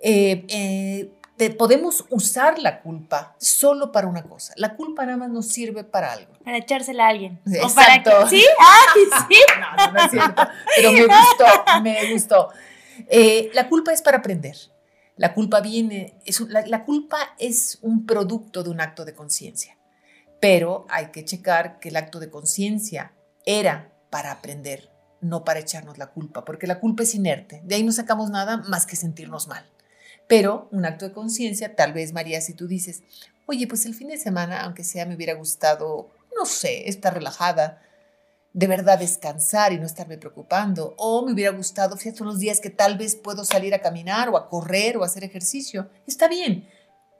Eh, 0.00 1.10
podemos 1.56 2.04
usar 2.10 2.58
la 2.58 2.80
culpa 2.80 3.36
solo 3.38 3.92
para 3.92 4.08
una 4.08 4.24
cosa. 4.24 4.52
La 4.56 4.74
culpa 4.74 5.06
nada 5.06 5.18
más 5.18 5.30
nos 5.30 5.46
sirve 5.46 5.84
para 5.84 6.12
algo. 6.12 6.32
Para 6.44 6.58
echársela 6.58 7.06
a 7.06 7.08
alguien. 7.10 7.40
Exacto. 7.46 8.28
¿Sí? 8.28 8.44
¡Ay, 8.58 9.02
sí! 9.28 9.40
no, 9.76 9.92
no, 9.92 10.04
es 10.04 10.10
cierto. 10.10 10.42
Pero 10.76 10.92
me 10.92 11.06
gustó, 11.06 11.44
me 11.82 12.12
gustó. 12.12 12.48
Eh, 13.08 13.50
la 13.54 13.68
culpa 13.68 13.92
es 13.92 14.02
para 14.02 14.18
aprender. 14.18 14.56
La 15.16 15.34
culpa 15.34 15.60
viene, 15.60 16.14
es, 16.24 16.40
la, 16.40 16.84
culpa 16.84 17.18
es 17.38 17.78
un 17.82 18.06
producto 18.06 18.62
de 18.62 18.70
un 18.70 18.80
acto 18.80 19.04
de 19.04 19.14
conciencia. 19.14 19.76
Pero 20.40 20.86
hay 20.88 21.06
que 21.06 21.24
checar 21.24 21.80
que 21.80 21.88
el 21.88 21.96
acto 21.96 22.20
de 22.20 22.30
conciencia 22.30 23.12
era 23.44 23.92
para 24.10 24.30
aprender, 24.30 24.90
no 25.20 25.44
para 25.44 25.58
echarnos 25.58 25.98
la 25.98 26.08
culpa, 26.08 26.44
porque 26.44 26.68
la 26.68 26.78
culpa 26.78 27.02
es 27.02 27.16
inerte. 27.16 27.60
De 27.64 27.74
ahí 27.74 27.82
no 27.82 27.90
sacamos 27.90 28.30
nada 28.30 28.58
más 28.68 28.86
que 28.86 28.94
sentirnos 28.94 29.48
mal. 29.48 29.64
Pero 30.28 30.68
un 30.72 30.84
acto 30.84 31.08
de 31.08 31.14
conciencia, 31.14 31.74
tal 31.74 31.94
vez 31.94 32.12
María, 32.12 32.40
si 32.42 32.52
tú 32.52 32.68
dices, 32.68 33.02
oye, 33.46 33.66
pues 33.66 33.86
el 33.86 33.94
fin 33.94 34.08
de 34.08 34.18
semana, 34.18 34.62
aunque 34.62 34.84
sea, 34.84 35.06
me 35.06 35.16
hubiera 35.16 35.32
gustado, 35.32 36.10
no 36.36 36.44
sé, 36.44 36.88
estar 36.88 37.14
relajada, 37.14 37.82
de 38.52 38.66
verdad 38.66 38.98
descansar 38.98 39.72
y 39.72 39.78
no 39.78 39.86
estarme 39.86 40.18
preocupando, 40.18 40.94
o 40.98 41.24
me 41.24 41.32
hubiera 41.32 41.56
gustado, 41.56 41.96
fíjate, 41.96 42.24
los 42.24 42.38
días 42.38 42.60
que 42.60 42.68
tal 42.68 42.98
vez 42.98 43.16
puedo 43.16 43.44
salir 43.44 43.74
a 43.74 43.80
caminar 43.80 44.28
o 44.28 44.36
a 44.36 44.50
correr 44.50 44.98
o 44.98 45.02
a 45.02 45.06
hacer 45.06 45.24
ejercicio, 45.24 45.88
está 46.06 46.28
bien, 46.28 46.68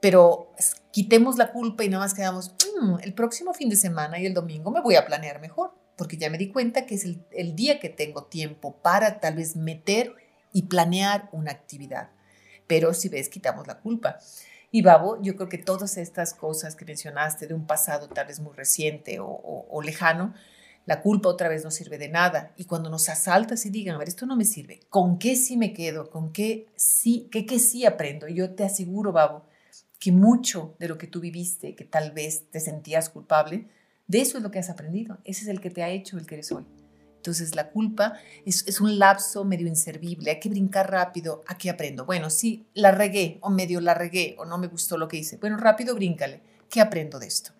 pero 0.01 0.53
quitemos 0.91 1.37
la 1.37 1.51
culpa 1.51 1.83
y 1.83 1.89
nada 1.89 2.03
más 2.03 2.13
quedamos, 2.13 2.53
mm, 2.79 2.97
el 3.01 3.13
próximo 3.15 3.55
fin 3.55 3.69
de 3.69 3.75
semana 3.75 4.19
y 4.19 4.27
el 4.27 4.35
domingo 4.35 4.69
me 4.69 4.81
voy 4.81 4.95
a 4.95 5.05
planear 5.07 5.41
mejor, 5.41 5.73
porque 5.95 6.17
ya 6.17 6.29
me 6.29 6.37
di 6.37 6.51
cuenta 6.51 6.85
que 6.85 6.93
es 6.93 7.05
el 7.05 7.55
día 7.55 7.79
que 7.79 7.89
tengo 7.89 8.25
tiempo 8.25 8.75
para 8.83 9.19
tal 9.19 9.35
vez 9.35 9.55
meter 9.55 10.15
y 10.53 10.63
planear 10.63 11.27
una 11.31 11.51
actividad 11.51 12.09
pero 12.69 12.93
si 12.93 13.09
ves, 13.09 13.29
quitamos 13.29 13.65
la 13.65 13.79
culpa. 13.79 14.19
Y 14.69 14.83
Babo, 14.83 15.19
yo 15.23 15.35
creo 15.35 15.49
que 15.49 15.57
todas 15.57 15.97
estas 15.97 16.35
cosas 16.35 16.75
que 16.75 16.85
mencionaste 16.85 17.47
de 17.47 17.55
un 17.55 17.65
pasado 17.65 18.07
tal 18.07 18.27
vez 18.27 18.39
muy 18.39 18.53
reciente 18.53 19.17
o, 19.19 19.81
lejano, 19.83 20.35
la 20.85 21.01
culpa 21.01 21.29
otra 21.29 21.49
vez 21.49 21.63
no 21.63 21.71
sirve 21.71 21.97
de 21.97 22.09
nada. 22.09 22.53
Y 22.57 22.65
cuando 22.65 22.91
nos 22.91 23.09
asaltas 23.09 23.65
y 23.65 23.71
digan, 23.71 23.95
a 23.95 23.97
ver, 23.97 24.07
esto 24.07 24.27
no 24.27 24.35
me 24.35 24.45
sirve, 24.45 24.81
¿con 24.89 25.17
qué 25.17 25.35
sí 25.35 25.57
me 25.57 25.73
quedo? 25.73 26.11
¿Con 26.11 26.31
qué 26.31 26.67
sí, 26.75 27.27
qué, 27.31 27.47
qué 27.47 27.57
sí 27.57 27.87
aprendo? 27.87 28.27
Yo 28.27 28.53
te 28.53 28.63
aseguro, 28.63 29.11
Babo, 29.11 29.47
que 29.99 30.11
mucho 30.11 30.75
de 30.77 30.89
lo 30.89 30.99
que 30.99 31.07
tú 31.07 31.21
viviste, 31.21 31.73
que 31.73 31.85
tal 31.85 32.11
vez 32.11 32.51
te 32.51 32.59
sentías 32.59 33.09
culpable, 33.09 33.67
de 34.05 34.21
eso 34.21 34.37
es 34.37 34.43
lo 34.43 34.51
que 34.51 34.59
has 34.59 34.69
aprendido. 34.69 35.17
Ese 35.23 35.41
es 35.41 35.47
el 35.47 35.59
que 35.59 35.71
te 35.71 35.81
ha 35.81 35.89
hecho 35.89 36.19
el 36.19 36.27
que 36.27 36.35
eres 36.35 36.51
hoy. 36.51 36.67
Entonces 37.29 37.55
la 37.55 37.69
culpa 37.69 38.13
es, 38.43 38.81
un 38.81 38.97
lapso 38.97 39.45
medio 39.45 39.67
inservible, 39.67 40.31
hay 40.31 40.39
que 40.39 40.49
brincar 40.49 40.89
rápido, 40.89 41.43
¿a 41.45 41.59
qué 41.59 41.69
aprendo? 41.69 42.05
Bueno, 42.05 42.31
sí, 42.31 42.65
la 42.73 42.89
regué 42.89 43.37
o 43.41 43.51
medio 43.51 43.79
la 43.81 43.93
regué 43.93 44.35
o 44.39 44.45
no 44.45 44.57
me 44.57 44.65
gustó 44.65 44.97
lo 44.97 45.07
que 45.07 45.17
hice. 45.17 45.37
Bueno, 45.37 45.57
rápido 45.57 45.93
bríncale, 45.93 46.41
¿qué 46.69 46.81
aprendo 46.81 47.19
de 47.19 47.27
esto? 47.27 47.51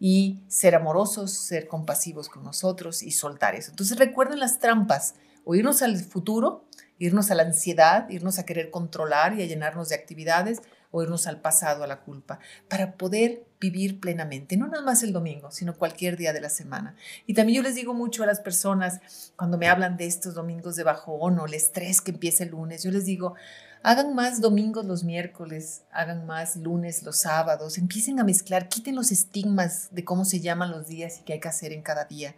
Y 0.00 0.40
ser 0.48 0.74
amorosos, 0.74 1.30
ser 1.30 1.68
compasivos 1.68 2.28
con 2.28 2.42
nosotros 2.42 3.04
y 3.04 3.12
soltar 3.12 3.54
eso. 3.54 3.70
Entonces 3.70 3.96
recuerden 3.96 4.40
las 4.40 4.58
trampas 4.58 5.14
o 5.44 5.54
irnos 5.54 5.82
al 5.82 5.96
futuro 5.98 6.64
irnos 6.98 7.32
a 7.32 7.34
la 7.34 7.42
ansiedad, 7.42 8.08
irnos 8.10 8.38
a 8.38 8.44
querer 8.44 8.70
controlar 8.70 9.36
y 9.36 9.42
a 9.42 9.46
llenarnos 9.46 9.88
de 9.88 9.96
actividades 9.96 10.62
o 10.92 11.02
irnos 11.02 11.26
al 11.26 11.40
pasado, 11.40 11.82
a 11.82 11.88
la 11.88 12.02
culpa, 12.02 12.38
para 12.68 12.92
poder 12.92 13.44
vivir 13.60 13.98
plenamente, 13.98 14.56
no 14.56 14.68
nada 14.68 14.84
más 14.84 15.02
el 15.02 15.12
domingo, 15.12 15.50
sino 15.50 15.74
cualquier 15.74 16.16
día 16.16 16.32
de 16.32 16.40
la 16.40 16.50
semana. 16.50 16.94
Y 17.26 17.34
también 17.34 17.56
yo 17.56 17.62
les 17.62 17.74
digo 17.74 17.94
mucho 17.94 18.22
a 18.22 18.26
las 18.26 18.40
personas 18.40 19.00
cuando 19.34 19.58
me 19.58 19.68
hablan 19.68 19.96
de 19.96 20.06
estos 20.06 20.34
domingos 20.34 20.76
de 20.76 20.84
bajón 20.84 21.40
o 21.40 21.46
el 21.46 21.54
estrés 21.54 22.00
que 22.00 22.12
empieza 22.12 22.44
el 22.44 22.50
lunes, 22.50 22.84
yo 22.84 22.90
les 22.90 23.06
digo, 23.06 23.34
hagan 23.82 24.14
más 24.14 24.40
domingos 24.40 24.84
los 24.84 25.02
miércoles, 25.02 25.82
hagan 25.90 26.26
más 26.26 26.56
lunes 26.56 27.02
los 27.02 27.20
sábados, 27.20 27.78
empiecen 27.78 28.20
a 28.20 28.24
mezclar, 28.24 28.68
quiten 28.68 28.94
los 28.94 29.10
estigmas 29.10 29.88
de 29.90 30.04
cómo 30.04 30.24
se 30.24 30.40
llaman 30.40 30.70
los 30.70 30.86
días 30.86 31.18
y 31.18 31.22
qué 31.22 31.34
hay 31.34 31.40
que 31.40 31.48
hacer 31.48 31.72
en 31.72 31.82
cada 31.82 32.04
día. 32.04 32.36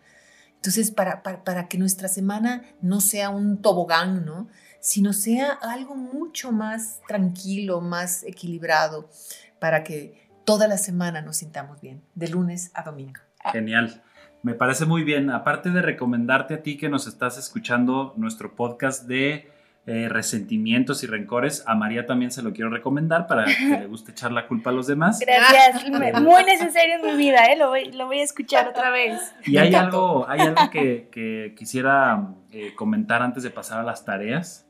Entonces, 0.56 0.90
para, 0.90 1.22
para, 1.22 1.68
que 1.68 1.76
nuestra 1.76 2.08
semana 2.08 2.62
no 2.80 3.02
sea 3.02 3.28
un 3.28 3.60
tobogán, 3.60 4.24
¿no? 4.24 4.48
Sino 4.85 5.14
sea 5.14 5.53
algo 5.62 5.97
mucho 5.97 6.53
más 6.53 7.01
tranquilo, 7.09 7.81
más 7.81 8.23
equilibrado, 8.23 9.09
para 9.59 9.83
que 9.83 10.29
toda 10.44 10.68
la 10.68 10.77
semana 10.77 11.23
nos 11.23 11.38
sintamos 11.38 11.81
bien, 11.81 12.03
de 12.14 12.29
lunes 12.29 12.70
a 12.75 12.83
domingo. 12.83 13.20
Genial. 13.51 14.03
Me 14.42 14.53
parece 14.53 14.85
muy 14.85 15.05
bien. 15.05 15.31
Aparte 15.31 15.70
de 15.70 15.81
recomendarte 15.81 16.53
a 16.53 16.62
ti 16.62 16.77
que 16.77 16.90
nos 16.90 17.07
estás 17.07 17.38
escuchando 17.38 18.12
nuestro 18.18 18.55
podcast 18.55 19.05
de 19.09 19.51
eh, 19.87 20.09
resentimientos 20.11 21.03
y 21.03 21.07
rencores, 21.07 21.64
a 21.66 21.75
María 21.75 22.07
también 22.07 22.31
se 22.31 22.42
lo 22.42 22.53
quiero 22.53 22.68
recomendar 22.68 23.27
para 23.27 23.47
que 23.47 23.79
le 23.81 23.87
guste 23.87 24.12
echar 24.12 24.33
la 24.33 24.47
culpa 24.47 24.68
a 24.68 24.73
los 24.73 24.87
demás. 24.87 25.18
Gracias, 25.18 25.90
muy 26.23 26.44
necesario 26.44 26.97
en 26.97 27.07
mi 27.07 27.16
vida, 27.16 27.47
¿eh? 27.47 27.57
lo, 27.57 27.68
voy, 27.68 27.90
lo 27.92 28.07
voy 28.07 28.20
a 28.20 28.23
escuchar 28.23 28.68
otra 28.68 28.90
vez. 28.90 29.18
Y 29.47 29.57
hay 29.57 29.75
algo, 29.75 30.27
hay 30.29 30.40
algo 30.40 30.70
que, 30.70 31.55
quisiera 31.57 32.29
eh, 32.51 32.75
comentar 32.75 33.23
antes 33.23 33.42
de 33.42 33.51
pasar 33.51 33.79
a 33.79 33.83
las 33.83 34.05
tareas 34.07 34.63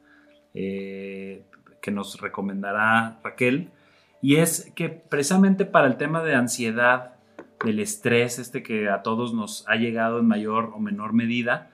que 0.55 1.91
nos 1.91 2.21
recomendará 2.21 3.19
Raquel, 3.23 3.71
y 4.23 4.37
es 4.37 4.73
que 4.75 4.89
precisamente 4.89 5.67
para 5.67 5.87
el 5.87 5.97
tema 5.97 6.23
de 6.23 6.35
ansiedad, 6.35 7.15
del 7.65 7.81
estrés, 7.81 8.39
este 8.39 8.63
que 8.63 8.89
a 8.89 9.03
todos 9.03 9.35
nos 9.35 9.65
ha 9.69 9.77
llegado 9.77 10.21
en 10.21 10.27
mayor 10.27 10.73
o 10.75 10.79
menor 10.79 11.13
medida, 11.13 11.71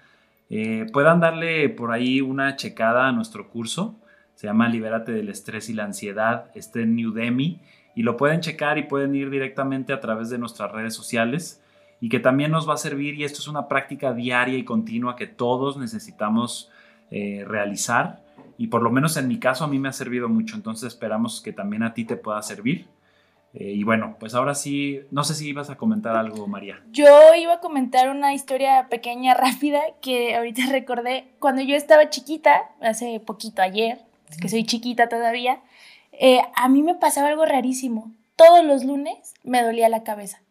eh, 0.49 0.87
puedan 0.93 1.21
darle 1.21 1.69
por 1.69 1.93
ahí 1.93 2.21
una 2.21 2.57
checada 2.57 3.07
a 3.07 3.13
nuestro 3.13 3.49
curso. 3.49 3.97
Se 4.35 4.47
llama 4.47 4.69
Libérate 4.69 5.13
del 5.13 5.29
estrés 5.29 5.69
y 5.69 5.75
la 5.75 5.85
ansiedad. 5.85 6.51
Está 6.55 6.81
en 6.81 7.05
Udemy 7.05 7.61
y 7.95 8.03
lo 8.03 8.17
pueden 8.17 8.41
checar 8.41 8.79
y 8.79 8.85
pueden 8.85 9.15
ir 9.15 9.31
directamente 9.31 9.93
a 9.93 10.01
través 10.01 10.31
de 10.31 10.39
nuestras 10.39 10.73
redes 10.73 10.95
sociales 10.95 11.63
y 12.01 12.09
que 12.09 12.19
también 12.19 12.51
nos 12.51 12.69
va 12.69 12.75
a 12.75 12.79
servir 12.79 13.15
y 13.15 13.25
esto 13.25 13.41
es 13.41 13.49
una 13.49 13.69
práctica 13.69 14.13
diaria 14.13 14.57
y 14.57 14.65
continua 14.65 15.17
que 15.17 15.27
todos 15.27 15.77
necesitamos 15.77 16.71
eh, 17.11 17.45
realizar 17.47 18.21
y 18.61 18.67
por 18.67 18.83
lo 18.83 18.91
menos 18.91 19.17
en 19.17 19.27
mi 19.27 19.39
caso 19.39 19.65
a 19.65 19.69
mí 19.69 19.79
me 19.79 19.89
ha 19.89 19.93
servido 19.95 20.29
mucho 20.29 20.55
entonces 20.55 20.89
esperamos 20.89 21.41
que 21.41 21.51
también 21.51 21.83
a 21.83 21.95
ti 21.95 22.05
te 22.05 22.17
pueda 22.17 22.43
servir 22.43 22.89
eh, 23.55 23.73
y 23.73 23.83
bueno, 23.83 24.17
pues 24.21 24.35
ahora 24.35 24.55
sí, 24.55 25.01
no 25.11 25.25
sé 25.25 25.35
si 25.35 25.49
ibas 25.49 25.71
a 25.71 25.77
comentar 25.77 26.15
algo, 26.15 26.47
María. 26.47 26.85
Yo 26.93 27.35
iba 27.35 27.55
a 27.55 27.59
comentar 27.59 28.09
una 28.09 28.33
historia 28.33 28.87
pequeña, 28.89 29.35
rápida, 29.35 29.81
que 30.01 30.37
ahorita 30.37 30.67
recordé. 30.71 31.33
Cuando 31.41 31.61
yo 31.61 31.75
estaba 31.75 32.11
chiquita, 32.11 32.71
hace 32.81 33.19
poquito 33.19 33.61
ayer, 33.61 34.03
que 34.41 34.49
soy 34.49 34.63
chiquita 34.63 35.09
todavía, 35.09 35.63
eh, 36.13 36.43
a 36.55 36.69
mí 36.69 36.85
me 36.85 36.95
pasaba 36.95 37.27
algo 37.27 37.45
rarísimo. 37.45 38.13
Todos 38.37 38.65
los 38.65 38.85
lunes 38.85 39.35
me 39.43 39.65
dolía 39.65 39.89
la 39.89 40.05
cabeza, 40.05 40.43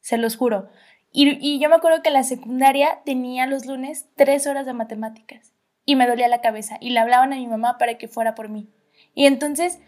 se 0.00 0.16
los 0.16 0.36
juro. 0.36 0.68
Y, 1.10 1.36
y 1.44 1.58
yo 1.58 1.68
me 1.68 1.74
acuerdo 1.74 2.00
que 2.00 2.10
la 2.10 2.22
secundaria 2.22 3.00
tenía 3.04 3.46
los 3.48 3.66
lunes 3.66 4.06
tres 4.14 4.46
horas 4.46 4.66
de 4.66 4.72
matemáticas 4.72 5.55
y 5.86 5.96
me 5.96 6.06
dolía 6.06 6.28
la 6.28 6.42
cabeza 6.42 6.76
y 6.80 6.90
le 6.90 7.00
hablaban 7.00 7.32
a 7.32 7.36
mi 7.36 7.46
mamá 7.46 7.78
para 7.78 7.96
que 7.96 8.08
fuera 8.08 8.34
por 8.34 8.50
mí. 8.50 8.68
Y 9.14 9.24
entonces 9.24 9.80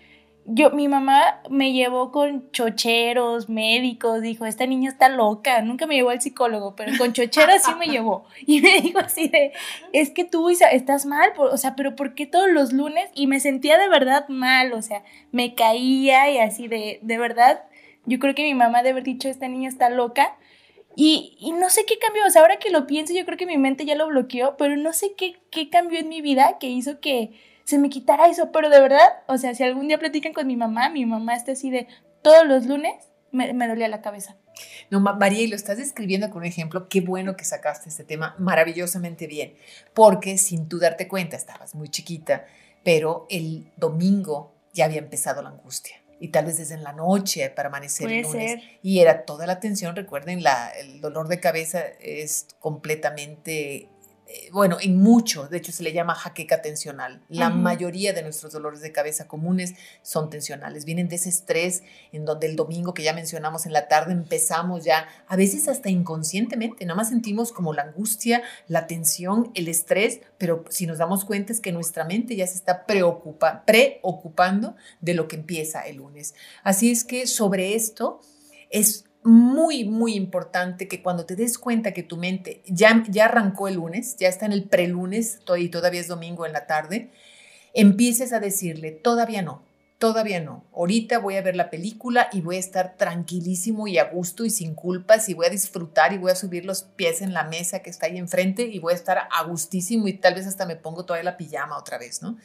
yo, 0.50 0.70
mi 0.70 0.88
mamá 0.88 1.42
me 1.50 1.72
llevó 1.72 2.10
con 2.10 2.50
chocheros, 2.52 3.50
médicos, 3.50 4.22
dijo, 4.22 4.46
esta 4.46 4.64
niña 4.64 4.88
está 4.88 5.10
loca, 5.10 5.60
nunca 5.60 5.86
me 5.86 5.94
llevó 5.94 6.08
al 6.08 6.22
psicólogo, 6.22 6.74
pero 6.74 6.96
con 6.96 7.12
chocheros 7.12 7.62
sí 7.62 7.72
me 7.78 7.86
llevó. 7.90 8.24
Y 8.46 8.62
me 8.62 8.80
dijo 8.80 8.98
así 8.98 9.28
de, 9.28 9.52
es 9.92 10.10
que 10.10 10.24
tú, 10.24 10.48
estás 10.48 11.04
mal, 11.04 11.32
o 11.36 11.56
sea, 11.58 11.76
pero 11.76 11.94
¿por 11.94 12.14
qué 12.14 12.24
todos 12.24 12.48
los 12.50 12.72
lunes? 12.72 13.10
Y 13.14 13.26
me 13.26 13.40
sentía 13.40 13.76
de 13.76 13.90
verdad 13.90 14.26
mal, 14.28 14.72
o 14.72 14.80
sea, 14.80 15.04
me 15.32 15.54
caía 15.54 16.30
y 16.30 16.38
así 16.38 16.66
de, 16.66 16.98
de 17.02 17.18
verdad, 17.18 17.64
yo 18.06 18.18
creo 18.18 18.34
que 18.34 18.44
mi 18.44 18.54
mamá 18.54 18.78
debe 18.78 18.92
haber 18.92 19.04
dicho, 19.04 19.28
esta 19.28 19.48
niña 19.48 19.68
está 19.68 19.90
loca. 19.90 20.34
Y, 21.00 21.52
no 21.56 21.70
sé 21.70 21.84
qué 21.86 21.96
cambió, 22.00 22.26
o 22.26 22.30
sea, 22.30 22.42
ahora 22.42 22.58
que 22.58 22.70
lo 22.70 22.88
pienso, 22.88 23.14
yo 23.14 23.24
creo 23.24 23.38
que 23.38 23.46
mi 23.46 23.56
mente 23.56 23.84
ya 23.84 23.94
lo 23.94 24.08
bloqueó, 24.08 24.56
pero 24.56 24.76
no 24.76 24.92
sé 24.92 25.14
qué, 25.16 25.36
qué 25.52 25.70
cambió 25.70 26.00
en 26.00 26.08
mi 26.08 26.22
vida 26.22 26.56
que 26.58 26.68
hizo 26.68 26.98
que 26.98 27.38
se 27.62 27.78
me 27.78 27.88
quitara 27.88 28.26
eso, 28.26 28.50
pero 28.50 28.68
de 28.68 28.80
verdad, 28.80 29.08
o 29.28 29.38
sea, 29.38 29.54
si 29.54 29.62
algún 29.62 29.86
día 29.86 30.00
platican 30.00 30.32
con 30.32 30.48
mi 30.48 30.56
mamá, 30.56 30.90
mi 30.90 31.06
mamá 31.06 31.36
está 31.36 31.52
así 31.52 31.70
de 31.70 31.86
todos 32.20 32.44
los 32.48 32.66
lunes 32.66 32.96
me, 33.30 33.52
me 33.52 33.68
dolía 33.68 33.86
la 33.86 34.02
cabeza. 34.02 34.34
No, 34.90 34.98
María, 34.98 35.42
y 35.42 35.46
lo 35.46 35.54
estás 35.54 35.78
describiendo 35.78 36.30
con 36.30 36.38
un 36.38 36.46
ejemplo, 36.46 36.88
qué 36.88 37.00
bueno 37.00 37.36
que 37.36 37.44
sacaste 37.44 37.90
este 37.90 38.02
tema 38.02 38.34
maravillosamente 38.40 39.28
bien, 39.28 39.54
porque 39.94 40.36
sin 40.36 40.68
tú 40.68 40.80
darte 40.80 41.06
cuenta, 41.06 41.36
estabas 41.36 41.76
muy 41.76 41.90
chiquita, 41.90 42.44
pero 42.82 43.28
el 43.30 43.70
domingo 43.76 44.52
ya 44.72 44.86
había 44.86 44.98
empezado 44.98 45.42
la 45.42 45.50
angustia 45.50 45.97
y 46.20 46.28
tal 46.28 46.46
vez 46.46 46.58
desde 46.58 46.74
en 46.74 46.82
la 46.82 46.92
noche 46.92 47.48
para 47.50 47.68
amanecer 47.68 48.10
el 48.10 48.22
lunes. 48.22 48.62
Y 48.82 49.00
era 49.00 49.24
toda 49.24 49.46
la 49.46 49.60
tensión, 49.60 49.94
recuerden, 49.96 50.42
la, 50.42 50.70
el 50.70 51.00
dolor 51.00 51.28
de 51.28 51.40
cabeza 51.40 51.82
es 52.00 52.46
completamente 52.58 53.88
bueno, 54.52 54.76
en 54.80 54.96
mucho, 54.96 55.48
de 55.48 55.56
hecho 55.56 55.72
se 55.72 55.82
le 55.82 55.92
llama 55.92 56.14
jaqueca 56.14 56.60
tensional. 56.60 57.22
La 57.28 57.48
mayoría 57.50 58.12
de 58.12 58.22
nuestros 58.22 58.52
dolores 58.52 58.80
de 58.80 58.92
cabeza 58.92 59.26
comunes 59.26 59.74
son 60.02 60.28
tensionales, 60.28 60.84
vienen 60.84 61.08
de 61.08 61.16
ese 61.16 61.28
estrés 61.28 61.82
en 62.12 62.24
donde 62.24 62.46
el 62.46 62.56
domingo 62.56 62.92
que 62.92 63.02
ya 63.02 63.12
mencionamos 63.12 63.64
en 63.66 63.72
la 63.72 63.88
tarde 63.88 64.12
empezamos 64.12 64.84
ya, 64.84 65.08
a 65.26 65.36
veces 65.36 65.68
hasta 65.68 65.88
inconscientemente, 65.88 66.84
nada 66.84 66.96
más 66.96 67.08
sentimos 67.08 67.52
como 67.52 67.72
la 67.72 67.82
angustia, 67.82 68.42
la 68.66 68.86
tensión, 68.86 69.50
el 69.54 69.68
estrés, 69.68 70.20
pero 70.36 70.64
si 70.68 70.86
nos 70.86 70.98
damos 70.98 71.24
cuenta 71.24 71.52
es 71.52 71.60
que 71.60 71.72
nuestra 71.72 72.04
mente 72.04 72.36
ya 72.36 72.46
se 72.46 72.54
está 72.54 72.84
preocupa, 72.86 73.64
preocupando 73.64 74.76
de 75.00 75.14
lo 75.14 75.26
que 75.28 75.36
empieza 75.36 75.82
el 75.82 75.96
lunes. 75.96 76.34
Así 76.62 76.90
es 76.90 77.04
que 77.04 77.26
sobre 77.26 77.74
esto 77.74 78.20
es 78.70 79.07
muy, 79.28 79.84
muy 79.84 80.14
importante 80.14 80.88
que 80.88 81.02
cuando 81.02 81.26
te 81.26 81.36
des 81.36 81.58
cuenta 81.58 81.92
que 81.92 82.02
tu 82.02 82.16
mente 82.16 82.62
ya, 82.66 83.04
ya 83.08 83.26
arrancó 83.26 83.68
el 83.68 83.74
lunes, 83.74 84.16
ya 84.16 84.28
está 84.28 84.46
en 84.46 84.52
el 84.52 84.64
prelunes 84.64 85.40
y 85.58 85.68
todavía 85.68 86.00
es 86.00 86.08
domingo 86.08 86.46
en 86.46 86.52
la 86.52 86.66
tarde, 86.66 87.10
empieces 87.74 88.32
a 88.32 88.40
decirle, 88.40 88.90
todavía 88.90 89.42
no, 89.42 89.62
todavía 89.98 90.40
no. 90.40 90.64
Ahorita 90.74 91.18
voy 91.18 91.36
a 91.36 91.42
ver 91.42 91.56
la 91.56 91.70
película 91.70 92.28
y 92.32 92.40
voy 92.40 92.56
a 92.56 92.60
estar 92.60 92.96
tranquilísimo 92.96 93.86
y 93.86 93.98
a 93.98 94.04
gusto 94.04 94.44
y 94.44 94.50
sin 94.50 94.74
culpas 94.74 95.28
y 95.28 95.34
voy 95.34 95.46
a 95.46 95.50
disfrutar 95.50 96.12
y 96.12 96.18
voy 96.18 96.30
a 96.30 96.36
subir 96.36 96.64
los 96.64 96.82
pies 96.82 97.20
en 97.20 97.34
la 97.34 97.44
mesa 97.44 97.80
que 97.80 97.90
está 97.90 98.06
ahí 98.06 98.16
enfrente 98.16 98.62
y 98.62 98.78
voy 98.78 98.94
a 98.94 98.96
estar 98.96 99.28
a 99.30 99.44
gustísimo 99.44 100.08
y 100.08 100.14
tal 100.14 100.34
vez 100.34 100.46
hasta 100.46 100.64
me 100.64 100.76
pongo 100.76 101.04
todavía 101.04 101.30
la 101.30 101.36
pijama 101.36 101.76
otra 101.76 101.98
vez, 101.98 102.22
¿no? 102.22 102.38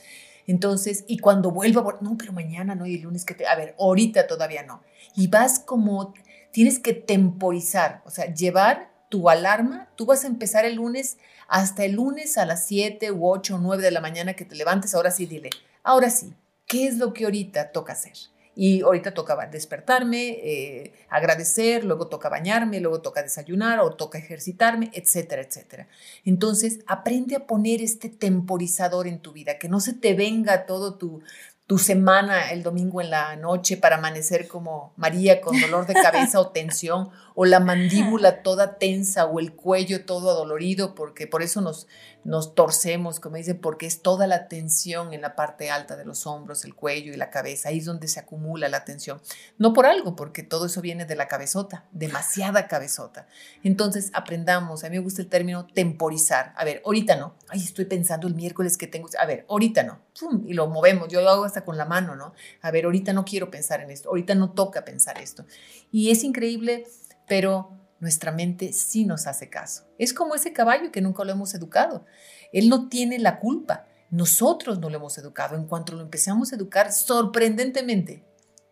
Entonces, 0.45 1.05
y 1.07 1.19
cuando 1.19 1.51
vuelva, 1.51 1.99
no, 2.01 2.17
pero 2.17 2.33
mañana 2.33 2.75
no, 2.75 2.85
y 2.85 2.95
el 2.95 3.03
lunes 3.03 3.23
que 3.23 3.33
te, 3.33 3.47
a 3.47 3.55
ver, 3.55 3.75
ahorita 3.79 4.27
todavía 4.27 4.63
no. 4.63 4.81
Y 5.15 5.27
vas 5.27 5.59
como 5.59 6.13
tienes 6.53 6.79
que 6.79 6.93
temporizar, 6.93 8.01
o 8.05 8.11
sea, 8.11 8.33
llevar 8.33 8.93
tu 9.09 9.29
alarma, 9.29 9.89
tú 9.95 10.05
vas 10.05 10.23
a 10.23 10.27
empezar 10.27 10.65
el 10.65 10.75
lunes 10.75 11.17
hasta 11.47 11.83
el 11.83 11.93
lunes 11.93 12.37
a 12.37 12.45
las 12.45 12.65
7 12.67 13.11
u 13.11 13.27
8 13.27 13.55
o 13.55 13.57
9 13.57 13.83
de 13.83 13.91
la 13.91 14.01
mañana 14.01 14.35
que 14.35 14.45
te 14.45 14.55
levantes, 14.55 14.95
ahora 14.95 15.11
sí 15.11 15.25
dile, 15.25 15.49
ahora 15.83 16.09
sí, 16.09 16.33
¿qué 16.67 16.87
es 16.87 16.97
lo 16.97 17.11
que 17.11 17.25
ahorita 17.25 17.71
toca 17.71 17.93
hacer? 17.93 18.13
Y 18.55 18.81
ahorita 18.81 19.15
toca 19.15 19.35
despertarme, 19.47 20.29
eh, 20.29 20.93
agradecer, 21.09 21.83
luego 21.83 22.07
toca 22.07 22.29
bañarme, 22.29 22.79
luego 22.79 23.01
toca 23.01 23.23
desayunar 23.23 23.79
o 23.79 23.95
toca 23.95 24.19
ejercitarme, 24.19 24.91
etcétera, 24.93 25.41
etcétera. 25.41 25.87
Entonces, 26.23 26.81
aprende 26.85 27.35
a 27.35 27.47
poner 27.47 27.81
este 27.81 28.09
temporizador 28.09 29.07
en 29.07 29.19
tu 29.19 29.31
vida, 29.31 29.57
que 29.57 29.69
no 29.69 29.79
se 29.79 29.93
te 29.93 30.13
venga 30.13 30.67
todo 30.67 30.99
tu, 30.99 31.23
tu 31.65 31.77
semana 31.77 32.51
el 32.51 32.61
domingo 32.61 32.99
en 32.99 33.09
la 33.09 33.35
noche 33.37 33.77
para 33.77 33.95
amanecer 33.95 34.47
como 34.49 34.93
María 34.97 35.39
con 35.39 35.59
dolor 35.61 35.87
de 35.87 35.93
cabeza 35.93 36.39
o 36.41 36.49
tensión 36.49 37.09
o 37.35 37.45
la 37.45 37.61
mandíbula 37.61 38.43
toda 38.43 38.77
tensa 38.77 39.25
o 39.25 39.39
el 39.39 39.53
cuello 39.53 40.05
todo 40.05 40.31
adolorido 40.31 40.93
porque 40.93 41.25
por 41.25 41.41
eso 41.41 41.61
nos 41.61 41.87
nos 42.23 42.55
torcemos, 42.55 43.19
como 43.19 43.35
dicen, 43.35 43.59
porque 43.59 43.85
es 43.85 44.01
toda 44.01 44.27
la 44.27 44.47
tensión 44.47 45.13
en 45.13 45.21
la 45.21 45.35
parte 45.35 45.69
alta 45.69 45.95
de 45.95 46.05
los 46.05 46.25
hombros, 46.25 46.63
el 46.65 46.75
cuello 46.75 47.13
y 47.13 47.17
la 47.17 47.29
cabeza. 47.29 47.69
Ahí 47.69 47.79
es 47.79 47.85
donde 47.85 48.07
se 48.07 48.19
acumula 48.19 48.69
la 48.69 48.85
tensión. 48.85 49.21
No 49.57 49.73
por 49.73 49.85
algo, 49.85 50.15
porque 50.15 50.43
todo 50.43 50.67
eso 50.67 50.81
viene 50.81 51.05
de 51.05 51.15
la 51.15 51.27
cabezota, 51.27 51.85
demasiada 51.91 52.67
cabezota. 52.67 53.27
Entonces, 53.63 54.09
aprendamos, 54.13 54.83
a 54.83 54.89
mí 54.89 54.97
me 54.97 55.03
gusta 55.03 55.21
el 55.21 55.29
término 55.29 55.67
temporizar. 55.67 56.53
A 56.55 56.63
ver, 56.63 56.81
ahorita 56.85 57.15
no. 57.15 57.35
Ay, 57.49 57.59
estoy 57.59 57.85
pensando 57.85 58.27
el 58.27 58.35
miércoles 58.35 58.77
que 58.77 58.87
tengo. 58.87 59.09
A 59.19 59.25
ver, 59.25 59.45
ahorita 59.49 59.83
no. 59.83 59.99
Y 60.45 60.53
lo 60.53 60.67
movemos. 60.67 61.09
Yo 61.09 61.21
lo 61.21 61.29
hago 61.29 61.43
hasta 61.43 61.65
con 61.65 61.77
la 61.77 61.85
mano, 61.85 62.15
¿no? 62.15 62.33
A 62.61 62.71
ver, 62.71 62.85
ahorita 62.85 63.13
no 63.13 63.25
quiero 63.25 63.51
pensar 63.51 63.81
en 63.81 63.91
esto. 63.91 64.09
Ahorita 64.09 64.35
no 64.35 64.51
toca 64.51 64.85
pensar 64.85 65.19
esto. 65.21 65.45
Y 65.91 66.11
es 66.11 66.23
increíble, 66.23 66.87
pero 67.27 67.71
nuestra 68.03 68.31
mente 68.31 68.71
sí 68.71 69.05
nos 69.05 69.25
hace 69.25 69.49
caso. 69.49 69.87
Es 69.97 70.13
como 70.13 70.35
ese 70.35 70.53
caballo 70.53 70.91
que 70.91 71.01
nunca 71.01 71.23
lo 71.23 71.31
hemos 71.31 71.55
educado. 71.55 72.05
Él 72.51 72.69
no 72.69 72.87
tiene 72.87 73.17
la 73.17 73.39
culpa 73.39 73.87
nosotros 74.13 74.77
no 74.77 74.91
lo 74.91 74.97
hemos 74.97 75.17
educado. 75.17 75.55
En 75.55 75.65
cuanto 75.65 75.95
lo 75.95 76.03
empezamos 76.03 76.53
a 76.53 76.55
educar, 76.55 76.91
sorprendentemente 76.91 78.23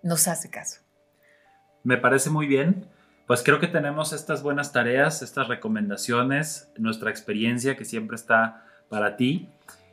nos 0.03 0.27
hace 0.27 0.51
caso. 0.51 0.81
Me 1.83 1.97
parece 1.97 2.29
muy 2.29 2.45
bien. 2.45 2.85
Pues 3.25 3.41
creo 3.41 3.59
que 3.59 3.67
tenemos 3.67 4.13
estas 4.13 4.43
buenas 4.43 4.71
tareas, 4.71 5.23
estas 5.23 5.47
recomendaciones, 5.47 6.71
nuestra 6.77 7.09
experiencia 7.09 7.75
que 7.75 7.85
siempre 7.85 8.17
está 8.17 8.67
para 8.87 9.17
ti. 9.17 9.49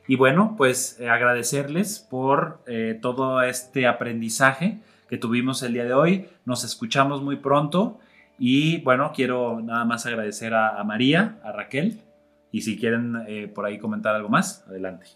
Y 0.07 0.17
bueno, 0.17 0.55
pues 0.59 1.01
eh, 1.01 1.09
agradecerles 1.09 1.99
por 1.99 2.63
eh, 2.67 2.99
todo 3.01 3.41
este 3.41 3.87
aprendizaje 3.87 4.81
que 5.09 5.17
tuvimos 5.17 5.63
el 5.63 5.73
día 5.73 5.85
de 5.85 5.95
hoy. 5.95 6.29
Nos 6.45 6.63
escuchamos 6.63 7.23
muy 7.23 7.37
pronto. 7.37 8.01
Y 8.39 8.81
bueno, 8.83 9.13
quiero 9.15 9.61
nada 9.61 9.85
más 9.85 10.07
agradecer 10.07 10.55
a, 10.55 10.83
María, 10.85 11.41
a 11.43 11.53
Raquel. 11.53 12.01
Y 12.51 12.63
si 12.63 12.79
quieren 12.79 13.25
eh, 13.27 13.49
por 13.49 13.67
ahí 13.67 13.79
comentar 13.79 14.15
algo 14.15 14.29
más, 14.29 14.65
adelante. 14.69 15.07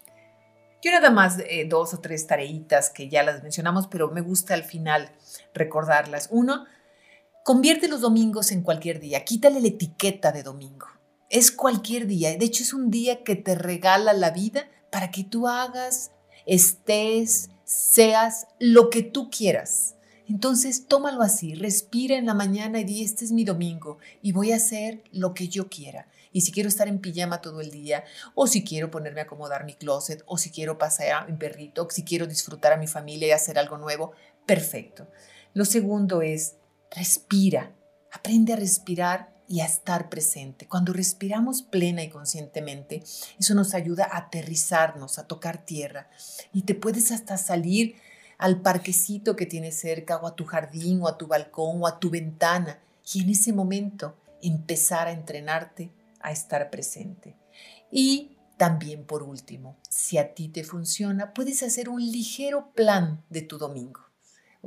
Yo 0.83 0.91
nada 0.91 1.11
más 1.11 1.41
dos 1.67 1.93
o 1.93 1.99
tres 1.99 2.27
tareitas 2.27 2.89
que 2.89 3.07
ya 3.07 3.23
las 3.23 3.41
mencionamos, 3.41 3.87
pero 3.87 4.11
me 4.11 4.19
gusta 4.19 4.53
al 4.53 4.63
final 4.63 5.11
recordarlas. 5.53 6.27
Uno, 6.29 6.65
convierte 7.45 7.87
los 7.87 8.01
domingos 8.01 8.51
en 8.51 8.61
cualquier 8.61 8.99
día. 8.99 9.23
Quítale 9.23 9.61
la 9.61 9.67
etiqueta 9.67 10.33
de 10.33 10.43
domingo. 10.43 10.87
Es 11.29 11.51
cualquier 11.51 12.05
día. 12.05 12.37
De 12.37 12.45
hecho, 12.45 12.63
es 12.63 12.73
un 12.73 12.91
día 12.91 13.23
que 13.23 13.37
te 13.37 13.55
regala 13.55 14.11
la 14.11 14.31
vida 14.31 14.67
para 14.91 15.09
que 15.09 15.23
tú 15.23 15.47
hagas, 15.47 16.11
estés, 16.45 17.49
seas 17.63 18.47
lo 18.59 18.89
que 18.89 19.03
tú 19.03 19.29
quieras. 19.29 19.95
Entonces, 20.27 20.87
tómalo 20.87 21.21
así, 21.21 21.53
respira 21.53 22.15
en 22.15 22.25
la 22.25 22.33
mañana 22.33 22.79
y 22.79 22.85
di, 22.85 23.03
este 23.03 23.25
es 23.25 23.31
mi 23.31 23.43
domingo 23.43 23.97
y 24.21 24.31
voy 24.31 24.51
a 24.51 24.55
hacer 24.55 25.03
lo 25.11 25.33
que 25.33 25.49
yo 25.49 25.69
quiera. 25.69 26.07
Y 26.31 26.41
si 26.41 26.51
quiero 26.51 26.69
estar 26.69 26.87
en 26.87 26.99
pijama 26.99 27.41
todo 27.41 27.61
el 27.61 27.69
día, 27.69 28.03
o 28.33 28.47
si 28.47 28.63
quiero 28.63 28.89
ponerme 28.89 29.21
a 29.21 29.25
acomodar 29.25 29.65
mi 29.65 29.75
closet, 29.75 30.23
o 30.25 30.37
si 30.37 30.49
quiero 30.49 30.77
pasear 30.77 31.23
a 31.23 31.25
mi 31.27 31.37
perrito, 31.37 31.83
o 31.83 31.89
si 31.89 32.03
quiero 32.03 32.25
disfrutar 32.25 32.73
a 32.73 32.77
mi 32.77 32.87
familia 32.87 33.27
y 33.27 33.31
hacer 33.31 33.59
algo 33.59 33.77
nuevo, 33.77 34.13
perfecto. 34.45 35.07
Lo 35.53 35.65
segundo 35.65 36.21
es, 36.21 36.55
respira, 36.89 37.75
aprende 38.11 38.53
a 38.53 38.55
respirar 38.55 39.33
y 39.47 39.59
a 39.59 39.65
estar 39.65 40.09
presente. 40.09 40.67
Cuando 40.67 40.93
respiramos 40.93 41.61
plena 41.61 42.01
y 42.01 42.09
conscientemente, 42.09 43.03
eso 43.39 43.53
nos 43.53 43.75
ayuda 43.75 44.07
a 44.09 44.17
aterrizarnos, 44.17 45.19
a 45.19 45.27
tocar 45.27 45.65
tierra. 45.65 46.09
Y 46.53 46.63
te 46.63 46.73
puedes 46.73 47.11
hasta 47.11 47.37
salir 47.37 47.95
al 48.43 48.59
parquecito 48.59 49.37
que 49.37 49.45
tienes 49.45 49.79
cerca 49.79 50.17
o 50.17 50.27
a 50.27 50.35
tu 50.35 50.43
jardín 50.43 51.01
o 51.01 51.07
a 51.07 51.17
tu 51.17 51.27
balcón 51.27 51.81
o 51.81 51.87
a 51.87 51.97
tu 51.97 52.09
ventana 52.09 52.77
y 53.13 53.21
en 53.21 53.29
ese 53.29 53.53
momento 53.53 54.17
empezar 54.41 55.07
a 55.07 55.13
entrenarte 55.13 55.91
a 56.19 56.33
estar 56.33 56.69
presente. 56.69 57.37
Y 57.89 58.35
también 58.57 59.05
por 59.05 59.23
último, 59.23 59.77
si 59.89 60.17
a 60.17 60.33
ti 60.33 60.49
te 60.49 60.65
funciona, 60.65 61.33
puedes 61.33 61.63
hacer 61.63 61.87
un 61.87 62.01
ligero 62.01 62.73
plan 62.75 63.23
de 63.29 63.43
tu 63.43 63.57
domingo 63.57 64.01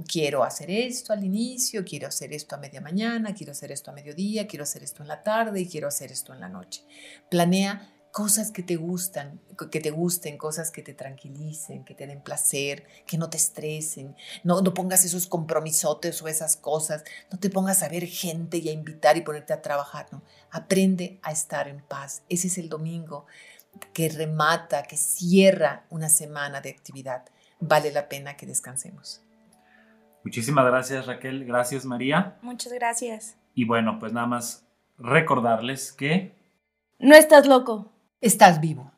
quiero 0.04 0.44
hacer 0.44 0.70
esto 0.70 1.12
al 1.12 1.24
inicio, 1.24 1.84
quiero 1.84 2.08
hacer 2.08 2.32
esto 2.32 2.54
a 2.54 2.58
media 2.58 2.80
mañana, 2.80 3.34
quiero 3.34 3.52
hacer 3.52 3.72
esto 3.72 3.90
a 3.90 3.94
mediodía, 3.94 4.46
quiero 4.46 4.64
hacer 4.64 4.82
esto 4.82 5.02
en 5.02 5.08
la 5.08 5.22
tarde 5.22 5.60
y 5.60 5.68
quiero 5.68 5.88
hacer 5.88 6.12
esto 6.12 6.34
en 6.34 6.40
la 6.40 6.48
noche. 6.48 6.84
Planea 7.30 7.95
cosas 8.16 8.50
que 8.50 8.62
te 8.62 8.76
gustan, 8.76 9.38
que 9.70 9.78
te 9.78 9.90
gusten, 9.90 10.38
cosas 10.38 10.70
que 10.70 10.80
te 10.80 10.94
tranquilicen, 10.94 11.84
que 11.84 11.94
te 11.94 12.06
den 12.06 12.22
placer, 12.22 12.86
que 13.06 13.18
no 13.18 13.28
te 13.28 13.36
estresen. 13.36 14.16
No, 14.42 14.62
no 14.62 14.72
pongas 14.72 15.04
esos 15.04 15.26
compromisotes 15.26 16.22
o 16.22 16.26
esas 16.26 16.56
cosas. 16.56 17.04
No 17.30 17.38
te 17.38 17.50
pongas 17.50 17.82
a 17.82 17.90
ver 17.90 18.06
gente 18.06 18.56
y 18.56 18.70
a 18.70 18.72
invitar 18.72 19.18
y 19.18 19.20
ponerte 19.20 19.52
a 19.52 19.60
trabajar. 19.60 20.06
No. 20.12 20.22
Aprende 20.50 21.20
a 21.22 21.30
estar 21.30 21.68
en 21.68 21.82
paz. 21.82 22.22
Ese 22.30 22.46
es 22.46 22.56
el 22.56 22.70
domingo 22.70 23.26
que 23.92 24.08
remata, 24.08 24.84
que 24.84 24.96
cierra 24.96 25.84
una 25.90 26.08
semana 26.08 26.62
de 26.62 26.70
actividad. 26.70 27.26
Vale 27.60 27.92
la 27.92 28.08
pena 28.08 28.34
que 28.38 28.46
descansemos. 28.46 29.20
Muchísimas 30.24 30.64
gracias 30.64 31.04
Raquel, 31.04 31.44
gracias 31.44 31.84
María. 31.84 32.38
Muchas 32.40 32.72
gracias. 32.72 33.36
Y 33.54 33.66
bueno, 33.66 33.98
pues 33.98 34.14
nada 34.14 34.26
más 34.26 34.64
recordarles 34.96 35.92
que... 35.92 36.34
No 36.98 37.14
estás 37.14 37.46
loco. 37.46 37.92
Estás 38.20 38.60
vivo. 38.60 38.95